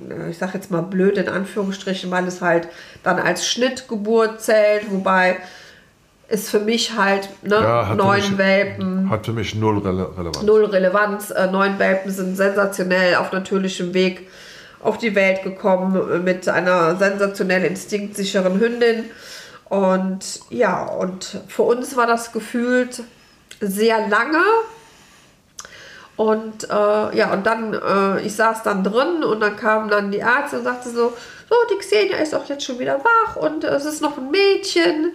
äh, 0.08 0.30
ich 0.30 0.38
sage 0.38 0.52
jetzt 0.54 0.70
mal 0.70 0.82
blöd 0.82 1.16
in 1.16 1.28
Anführungsstrichen, 1.28 2.10
weil 2.10 2.26
es 2.26 2.40
halt 2.40 2.68
dann 3.02 3.18
als 3.18 3.46
Schnittgeburt 3.46 4.40
zählt, 4.40 4.90
wobei 4.90 5.38
ist 6.30 6.48
für 6.48 6.60
mich 6.60 6.96
halt 6.96 7.28
ne, 7.42 7.56
ja, 7.56 7.94
neun 7.94 8.16
mich, 8.16 8.38
Welpen. 8.38 9.10
Hat 9.10 9.26
für 9.26 9.32
mich 9.32 9.54
null 9.54 9.78
Rele 9.78 10.08
Relevanz. 10.16 10.42
Null 10.42 10.64
Relevanz. 10.64 11.30
Äh, 11.30 11.50
neun 11.50 11.78
Welpen 11.78 12.12
sind 12.12 12.36
sensationell 12.36 13.16
auf 13.16 13.32
natürlichem 13.32 13.92
Weg 13.94 14.28
auf 14.82 14.96
die 14.96 15.14
Welt 15.14 15.42
gekommen 15.42 16.24
mit 16.24 16.48
einer 16.48 16.96
sensationell 16.96 17.64
instinktsicheren 17.64 18.60
Hündin. 18.60 19.04
Und 19.68 20.40
ja, 20.50 20.84
und 20.84 21.40
für 21.48 21.62
uns 21.62 21.96
war 21.96 22.06
das 22.06 22.32
gefühlt 22.32 23.02
sehr 23.60 24.08
lange. 24.08 24.42
Und 26.16 26.64
äh, 26.64 27.16
ja, 27.16 27.32
und 27.32 27.46
dann, 27.46 27.74
äh, 27.74 28.20
ich 28.20 28.36
saß 28.36 28.62
dann 28.62 28.84
drin 28.84 29.24
und 29.24 29.40
dann 29.40 29.56
kam 29.56 29.88
dann 29.88 30.10
die 30.10 30.18
Ärztin 30.18 30.60
und 30.60 30.64
sagte 30.64 30.90
so, 30.90 31.12
so, 31.48 31.56
die 31.72 31.78
Xenia 31.78 32.18
ist 32.18 32.34
auch 32.34 32.48
jetzt 32.48 32.64
schon 32.64 32.78
wieder 32.78 33.00
wach 33.02 33.36
und 33.36 33.64
es 33.64 33.84
ist 33.84 34.00
noch 34.00 34.16
ein 34.16 34.30
Mädchen. 34.30 35.12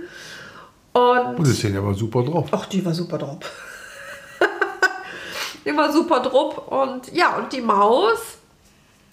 Und, 0.96 1.40
und 1.40 1.46
Szene 1.46 1.84
war 1.84 1.94
super 1.94 2.24
drauf. 2.24 2.48
Ach, 2.52 2.66
die 2.68 2.86
war 2.86 2.94
super 2.94 3.18
drauf. 3.18 3.40
die 5.66 5.76
war 5.76 5.92
super 5.92 6.22
drauf. 6.22 6.58
Und 6.70 7.12
ja, 7.12 7.36
und 7.36 7.52
die 7.52 7.60
Maus, 7.60 8.38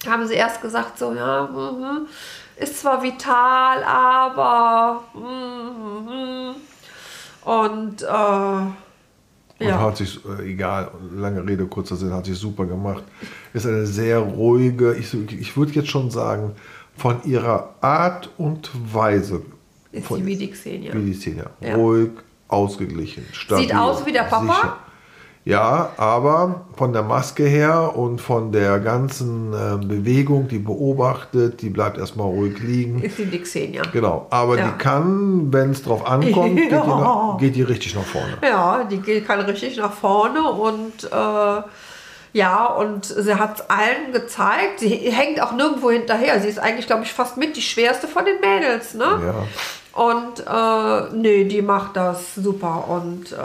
haben 0.07 0.25
sie 0.25 0.35
erst 0.35 0.61
gesagt, 0.61 0.97
so, 0.97 1.13
ja, 1.13 1.43
mm, 1.43 2.07
ist 2.55 2.79
zwar 2.79 3.03
vital, 3.03 3.83
aber. 3.83 5.03
Mm, 5.13 6.55
und 7.49 8.01
äh, 8.01 9.65
ja. 9.65 9.79
hat 9.81 9.97
sich, 9.97 10.21
äh, 10.23 10.51
egal, 10.53 10.89
lange 11.13 11.45
Rede, 11.45 11.65
kurzer 11.65 11.97
Sinn, 11.97 12.13
hat 12.13 12.25
sich 12.25 12.37
super 12.37 12.65
gemacht. 12.65 13.03
Ist 13.53 13.65
eine 13.65 13.85
sehr 13.85 14.19
ruhige, 14.19 14.95
ich, 14.95 15.13
ich 15.13 15.57
würde 15.57 15.73
jetzt 15.73 15.89
schon 15.89 16.09
sagen, 16.11 16.55
von 16.95 17.21
ihrer 17.25 17.75
Art 17.81 18.29
und 18.37 18.71
Weise 18.93 19.41
ist 19.93 20.07
Von, 20.07 20.25
die 20.25 20.35
die 20.35 20.49
Xenia. 20.49 21.51
Ja. 21.61 21.75
Ruhig, 21.75 22.11
ausgeglichen, 22.47 23.25
stabil. 23.31 23.65
Sieht 23.65 23.75
aus 23.75 24.05
wie 24.05 24.11
der 24.11 24.23
Papa? 24.23 24.55
Sicher. 24.55 24.77
Ja, 25.45 25.89
aber 25.97 26.67
von 26.77 26.93
der 26.93 27.03
Maske 27.03 27.43
her 27.43 27.97
und 27.97 28.21
von 28.21 28.53
der 28.53 28.79
ganzen 28.79 29.53
äh, 29.53 29.85
Bewegung, 29.85 30.47
die 30.47 30.59
beobachtet, 30.59 31.61
die 31.61 31.69
bleibt 31.69 31.97
erstmal 31.97 32.27
ruhig 32.27 32.59
liegen. 32.59 33.01
Ist 33.01 33.17
die 33.19 33.41
Xenia. 33.41 33.83
Genau, 33.91 34.27
aber 34.29 34.57
ja. 34.57 34.69
die 34.69 34.77
kann, 34.77 35.51
wenn 35.51 35.71
es 35.71 35.83
drauf 35.83 36.07
ankommt, 36.07 36.55
geht, 36.55 36.71
die 36.71 36.75
nach, 36.75 37.37
geht, 37.37 37.55
die 37.57 37.61
richtig 37.61 37.93
nach 37.93 38.05
vorne. 38.05 38.37
Ja, 38.41 38.85
die 38.85 39.21
kann 39.21 39.41
richtig 39.41 39.75
nach 39.77 39.91
vorne 39.91 40.49
und 40.49 41.03
äh, 41.11 41.61
ja, 42.31 42.65
und 42.65 43.05
sie 43.05 43.35
hat 43.35 43.59
es 43.59 43.69
allen 43.69 44.11
gezeigt. 44.11 44.79
Sie 44.79 44.89
hängt 44.89 45.39
auch 45.41 45.51
nirgendwo 45.51 45.91
hinterher. 45.91 46.39
Sie 46.41 46.47
ist 46.47 46.57
eigentlich, 46.57 46.87
glaube 46.87 47.03
ich, 47.03 47.13
fast 47.13 47.37
mit 47.37 47.55
die 47.55 47.61
schwerste 47.61 48.07
von 48.07 48.25
den 48.25 48.39
Mädels. 48.39 48.95
Ne? 48.95 49.03
Ja. 49.03 49.35
Und 49.93 50.39
äh, 50.39 51.15
nee, 51.15 51.43
die 51.43 51.61
macht 51.61 51.95
das 51.95 52.33
super. 52.33 52.85
Und, 52.87 53.31
äh, 53.31 53.35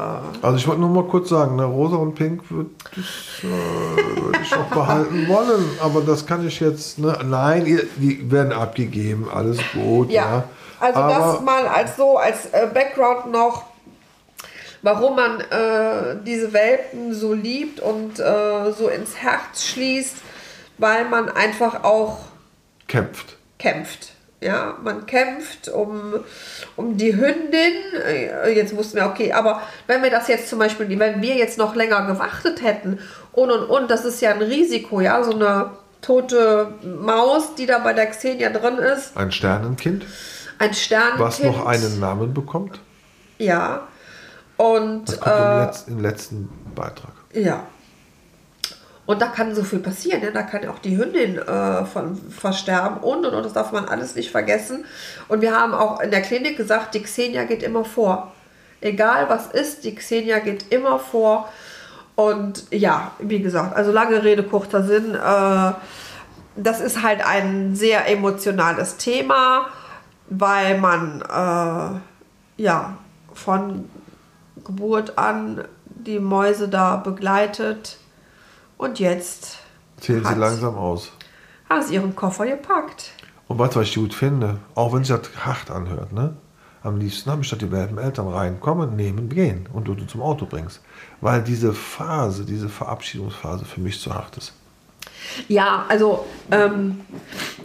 also 0.41 0.57
ich 0.57 0.67
wollte 0.67 0.81
nur 0.81 0.89
mal 0.89 1.05
kurz 1.05 1.29
sagen, 1.29 1.57
ne, 1.57 1.65
Rosa 1.65 1.97
und 1.97 2.15
Pink 2.15 2.51
würde 2.51 2.71
ich, 2.97 3.45
äh, 3.45 4.23
würd 4.23 4.39
ich 4.43 4.55
auch 4.55 4.65
behalten 4.71 5.29
wollen. 5.29 5.69
Aber 5.83 6.01
das 6.01 6.25
kann 6.25 6.47
ich 6.47 6.59
jetzt, 6.61 6.99
ne, 6.99 7.19
nein, 7.23 7.67
die 7.97 8.31
werden 8.31 8.55
abgegeben, 8.55 9.29
alles 9.31 9.59
gut. 9.75 10.11
Ja, 10.11 10.23
ja. 10.23 10.45
also 10.81 11.01
aber, 11.01 11.15
das 11.15 11.41
mal 11.43 11.67
als 11.67 11.97
so, 11.99 12.17
als 12.17 12.47
äh, 12.47 12.67
Background 12.73 13.31
noch, 13.31 13.65
warum 14.81 15.17
man 15.17 15.41
äh, 15.41 16.17
diese 16.25 16.55
Welpen 16.55 17.13
so 17.13 17.35
liebt 17.35 17.79
und 17.79 18.19
äh, 18.21 18.73
so 18.73 18.89
ins 18.89 19.17
Herz 19.17 19.67
schließt, 19.67 20.17
weil 20.79 21.05
man 21.11 21.29
einfach 21.29 21.85
auch 21.85 22.21
kämpft. 22.87 23.37
Kämpft. 23.59 24.15
Ja, 24.41 24.77
man 24.85 25.05
kämpft 25.07 25.69
um, 25.69 26.15
um 26.77 26.97
die 26.97 27.15
Hündin. 27.17 27.73
Äh, 28.07 28.53
jetzt 28.55 28.77
wussten 28.77 28.99
wir, 28.99 29.07
okay, 29.07 29.33
aber 29.33 29.63
wenn 29.89 30.03
wir 30.03 30.11
das 30.11 30.29
jetzt 30.29 30.49
zum 30.49 30.61
Beispiel, 30.61 30.89
wenn 30.99 31.21
wir 31.21 31.35
jetzt 31.35 31.59
noch 31.59 31.75
länger 31.75 32.07
gewartet 32.07 32.63
hätten 32.63 33.01
und 33.33 33.51
und 33.51 33.69
und, 33.69 33.91
das 33.91 34.05
ist 34.05 34.21
ja 34.21 34.31
ein 34.31 34.41
Risiko, 34.43 35.01
ja, 35.01 35.23
so 35.25 35.33
eine 35.33 35.71
tote 36.03 36.73
Maus, 36.85 37.57
die 37.57 37.67
da 37.67 37.79
bei 37.81 37.93
der 37.93 38.07
Xenia 38.07 38.51
drin 38.51 38.79
ist. 38.79 39.17
Ein 39.17 39.33
Sternenkind, 39.33 40.07
Ein 40.61 40.73
Sternenkind. 40.73 41.21
was 41.21 41.41
noch 41.43 41.67
einen 41.67 41.99
Namen 41.99 42.33
bekommt. 42.33 42.79
Ja. 43.39 43.89
Und 44.57 45.07
Das 45.09 45.21
kommt 45.21 45.37
im, 45.37 45.43
äh, 45.43 45.65
Letz-, 45.65 45.89
im 45.89 46.01
letzten 46.01 46.49
Beitrag. 46.77 47.13
ja. 47.33 47.65
Und 49.09 49.23
da 49.23 49.29
kann 49.29 49.55
so 49.55 49.65
viel 49.65 49.79
passieren. 49.79 50.21
Ne? 50.21 50.33
Da 50.33 50.43
kann 50.43 50.69
auch 50.69 50.81
die 50.81 50.99
Hündin 50.99 51.39
äh, 51.39 51.87
von 51.87 52.15
versterben 52.15 52.99
und 52.99 53.25
und 53.25 53.33
und. 53.33 53.43
Das 53.43 53.55
darf 53.55 53.73
man 53.73 53.87
alles 53.87 54.15
nicht 54.15 54.31
vergessen. 54.31 54.85
Und 55.29 55.41
wir 55.41 55.59
haben 55.59 55.73
auch 55.73 56.01
in 56.01 56.11
der 56.11 56.21
Klinik 56.21 56.59
gesagt, 56.59 56.95
die 56.95 57.03
Xenia 57.03 57.45
geht 57.45 57.63
immer 57.63 57.87
vor. 57.87 58.35
Egal 58.83 59.31
was 59.31 59.47
ist, 59.47 59.85
die 59.85 59.95
Xenia 59.95 60.41
geht 60.41 60.71
immer 60.71 60.99
vor. 60.99 61.49
Und 62.17 62.67
ja, 62.71 63.13
wie 63.19 63.41
gesagt, 63.41 63.75
also 63.75 63.93
lange 63.93 64.23
Rede, 64.23 64.43
kurzer 64.43 64.83
Sinn. 64.83 65.15
Äh, 65.15 65.73
das 66.57 66.81
ist 66.83 67.03
halt 67.03 67.27
ein 67.27 67.75
sehr 67.75 68.11
emotionales 68.11 68.99
Thema, 68.99 69.69
weil 70.29 70.77
man 70.77 71.23
äh, 71.23 72.63
ja 72.63 72.99
von 73.33 73.89
Geburt 74.67 75.17
an 75.17 75.65
die 75.87 76.19
Mäuse 76.19 76.69
da 76.69 76.97
begleitet. 76.97 77.97
Und 78.79 78.99
jetzt 78.99 79.59
Zählen 80.01 80.23
sie 80.25 80.31
hat- 80.31 80.39
langsam 80.39 80.77
aus. 80.77 81.13
haben 81.69 81.83
sie 81.83 81.95
ihren 81.95 82.17
Koffer 82.17 82.47
gepackt. 82.47 83.11
Und 83.49 83.59
du, 83.59 83.81
was 83.81 83.89
ich 83.89 83.95
gut 83.95 84.15
finde? 84.15 84.59
Auch 84.75 84.93
wenn 84.93 85.05
sich 85.05 85.15
das 85.17 85.29
hart 85.45 85.71
anhört, 85.71 86.13
ne? 86.13 86.37
Am 86.83 86.97
liebsten 86.97 87.31
habe 87.31 87.43
ich, 87.43 87.51
dass 87.51 87.59
die 87.59 87.67
beiden 87.67 87.99
Eltern 87.99 88.29
reinkommen, 88.29 88.95
nehmen, 88.95 89.29
gehen 89.29 89.69
und 89.73 89.89
du, 89.89 89.95
du 89.95 90.07
zum 90.07 90.23
Auto 90.23 90.47
bringst. 90.47 90.81
Weil 91.21 91.43
diese 91.43 91.73
Phase, 91.75 92.45
diese 92.45 92.69
Verabschiedungsphase 92.69 93.65
für 93.65 93.81
mich 93.81 94.01
zu 94.01 94.15
hart 94.15 94.37
ist. 94.37 94.53
Ja, 95.47 95.85
also 95.89 96.27
ähm, 96.51 97.01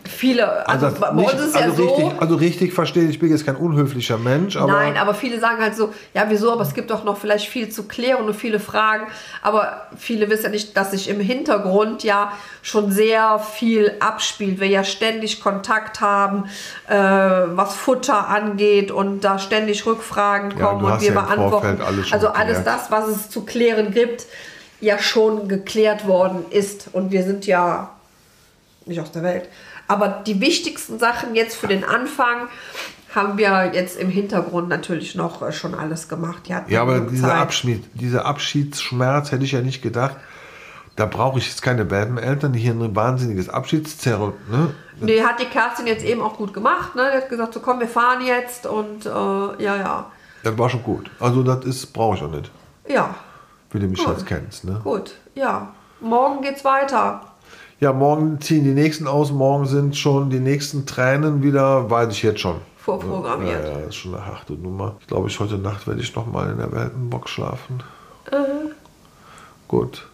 viele, 0.04 0.68
also, 0.68 0.88
das 0.88 1.00
bei 1.00 1.12
nicht- 1.14 1.32
uns 1.34 1.42
ist 1.42 1.56
ja 1.56 1.62
also 1.62 1.76
so. 1.88 1.96
richtig, 1.96 2.22
also 2.22 2.36
richtig 2.36 2.74
verstehe, 2.74 3.06
ich 3.10 3.20
bin 3.20 3.30
jetzt 3.30 3.46
kein 3.46 3.56
unhöflicher 3.56 4.18
Mensch, 4.18 4.58
aber 4.58 4.72
Nein, 4.72 4.98
aber 4.98 5.14
viele 5.14 5.40
sagen 5.40 5.62
halt 5.62 5.76
so, 5.76 5.94
ja, 6.14 6.26
wieso, 6.30 6.52
aber 6.52 6.62
es 6.62 6.74
gibt 6.74 6.92
doch 6.92 7.04
noch 7.04 7.18
vielleicht 7.18 7.48
viel 7.48 7.70
zu 7.70 7.88
klären 7.88 8.26
und 8.26 8.36
viele 8.36 8.60
Fragen. 8.60 9.08
Aber 9.42 9.88
viele 9.98 10.30
wissen 10.30 10.44
ja 10.46 10.50
nicht, 10.50 10.76
dass 10.78 10.92
sich 10.92 11.10
im 11.10 11.20
Hintergrund 11.20 12.04
ja 12.04 12.34
schon 12.62 12.92
sehr 12.92 13.40
viel 13.40 13.94
abspielt. 14.00 14.60
Wir 14.60 14.68
ja 14.68 14.84
ständig 14.84 15.42
Kontakt 15.42 16.02
haben, 16.02 16.46
äh, 16.88 16.94
was 16.96 17.74
Futter 17.76 18.28
angeht 18.28 18.92
und 18.92 19.22
da 19.22 19.40
ständig 19.40 19.86
Rückfragen 19.86 20.52
Ja, 20.58 20.66
kommen 20.66 20.80
du 20.82 20.86
und 20.88 20.92
hast 20.94 21.02
wir 21.02 21.14
ja 21.14 21.22
beantworten. 21.22 21.82
Alles 21.82 22.12
also 22.12 22.28
alles 22.30 22.64
das, 22.64 22.92
was 22.92 23.08
es 23.08 23.30
zu 23.30 23.46
klären 23.46 23.92
gibt, 23.92 24.26
ja 24.84 25.00
schon 25.00 25.48
geklärt 25.48 26.08
worden 26.08 26.46
ist. 26.50 26.90
Und 26.92 27.12
wir 27.12 27.24
sind 27.24 27.46
ja 27.46 27.92
nicht 28.86 29.00
aus 29.00 29.12
der 29.12 29.24
Welt. 29.24 29.50
Aber 29.88 30.24
die 30.26 30.40
wichtigsten 30.42 31.00
Sachen 31.00 31.36
jetzt 31.36 31.56
für 31.56 31.68
den 31.68 31.84
Anfang 31.84 32.48
haben 33.14 33.38
wir 33.38 33.72
jetzt 33.74 33.98
im 33.98 34.10
Hintergrund 34.10 34.70
natürlich 34.70 35.16
noch 35.16 35.42
äh, 35.42 35.52
schon 35.52 35.76
alles 35.76 36.10
gemacht. 36.10 36.44
Die 36.48 36.74
Ja, 36.74 36.82
aber 36.82 37.02
dieser. 37.02 37.36
Abschied, 37.36 37.84
dieser 37.94 38.26
Abschiedsschmerz 38.26 39.32
hätte 39.32 39.44
ich 39.44 39.52
ja 39.52 39.62
nicht 39.62 39.82
gedacht. 39.82 40.16
Da 40.96 41.06
brauche 41.08 41.40
ich 41.40 41.48
jetzt 41.48 41.62
keine 41.64 41.88
Eltern, 42.22 42.54
die 42.54 42.60
hier 42.60 42.74
ein 42.74 42.96
wahnsinniges 42.96 43.50
Abschiedszerro. 43.50 44.34
Ne? 44.50 44.76
Nee, 45.00 45.24
hat 45.24 45.40
die 45.40 45.46
Kerstin 45.46 45.88
jetzt 45.88 46.06
eben 46.06 46.22
auch 46.22 46.38
gut 46.38 46.54
gemacht. 46.54 46.96
Ne? 46.96 47.10
Die 47.12 47.18
hat 47.18 47.30
gesagt, 47.30 47.54
so 47.56 47.62
komm, 47.62 47.80
wir 47.80 47.88
fahren 47.88 48.24
jetzt 48.26 48.68
und 48.68 49.06
äh, 49.06 49.10
ja, 49.10 49.76
ja. 49.76 50.12
Das 50.44 50.58
war 50.58 50.70
schon 50.70 50.84
gut. 50.84 51.10
Also 51.20 51.42
das 51.42 51.66
ist 51.66 51.88
brauche 51.94 52.18
ich 52.18 52.24
auch 52.24 52.30
nicht, 52.30 52.52
Ja, 52.88 53.16
wie 53.74 53.80
du 53.80 53.88
mich 53.88 54.00
Gut. 54.04 54.10
jetzt 54.14 54.26
kennst. 54.26 54.64
Ne? 54.66 54.80
gut, 54.84 55.16
ja. 55.36 55.74
Morgen 56.00 56.42
geht's 56.42 56.64
weiter. 56.66 57.22
Ja, 57.80 57.94
morgen 57.94 58.40
ziehen 58.42 58.64
die 58.64 58.74
nächsten 58.74 59.08
aus. 59.08 59.32
Morgen 59.32 59.66
sind 59.66 59.96
schon 59.98 60.30
die 60.30 60.40
nächsten 60.40 60.86
Tränen 60.86 61.44
wieder, 61.44 61.90
weiß 61.90 62.10
ich 62.12 62.24
jetzt 62.24 62.40
schon. 62.42 62.58
Vorprogrammiert. 62.78 63.64
Ja, 63.64 63.70
ja, 63.72 63.78
das 63.80 63.88
ist 63.90 63.96
schon 63.96 64.14
eine 64.14 64.26
harte 64.26 64.54
Nummer. 64.54 64.96
Ich 65.00 65.08
glaube, 65.08 65.28
ich 65.30 65.40
heute 65.40 65.58
Nacht 65.58 65.88
werde 65.88 66.02
ich 66.02 66.14
noch 66.16 66.28
mal 66.28 66.50
in 66.50 66.58
der 66.58 66.72
Weltenbox 66.72 67.32
schlafen. 67.32 67.82
Gut. 69.68 70.06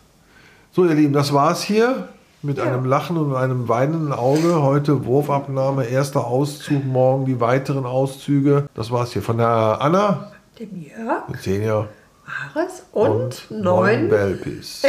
So, 0.71 0.85
ihr 0.85 0.93
Lieben, 0.93 1.13
das 1.13 1.33
war's 1.33 1.63
hier. 1.63 2.09
Mit 2.41 2.57
Ja. 2.57 2.63
einem 2.63 2.85
Lachen 2.85 3.17
und 3.17 3.35
einem 3.35 3.67
weinenden 3.67 4.13
Auge. 4.13 4.61
Heute 4.61 5.05
Wurfabnahme, 5.05 5.85
erster 5.85 6.25
Auszug, 6.25 6.85
morgen 6.85 7.25
die 7.25 7.41
weiteren 7.41 7.85
Auszüge. 7.85 8.69
Das 8.75 8.91
war's 8.91 9.11
hier 9.11 9.21
von 9.21 9.37
der 9.37 9.79
Anna, 9.81 10.31
Dem 10.57 10.81
Jörg, 10.81 11.27
mit 11.27 11.39
Xenia 11.39 11.87
Ares 12.29 12.85
und, 12.91 13.09
und 13.09 13.51
neun. 13.51 14.09
Babys. 14.09 14.83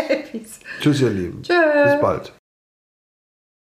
Tschüss, 0.80 1.00
ihr 1.00 1.10
Lieben. 1.10 1.42
Tschüss. 1.42 1.56
Bis 1.84 2.00
bald. 2.00 2.32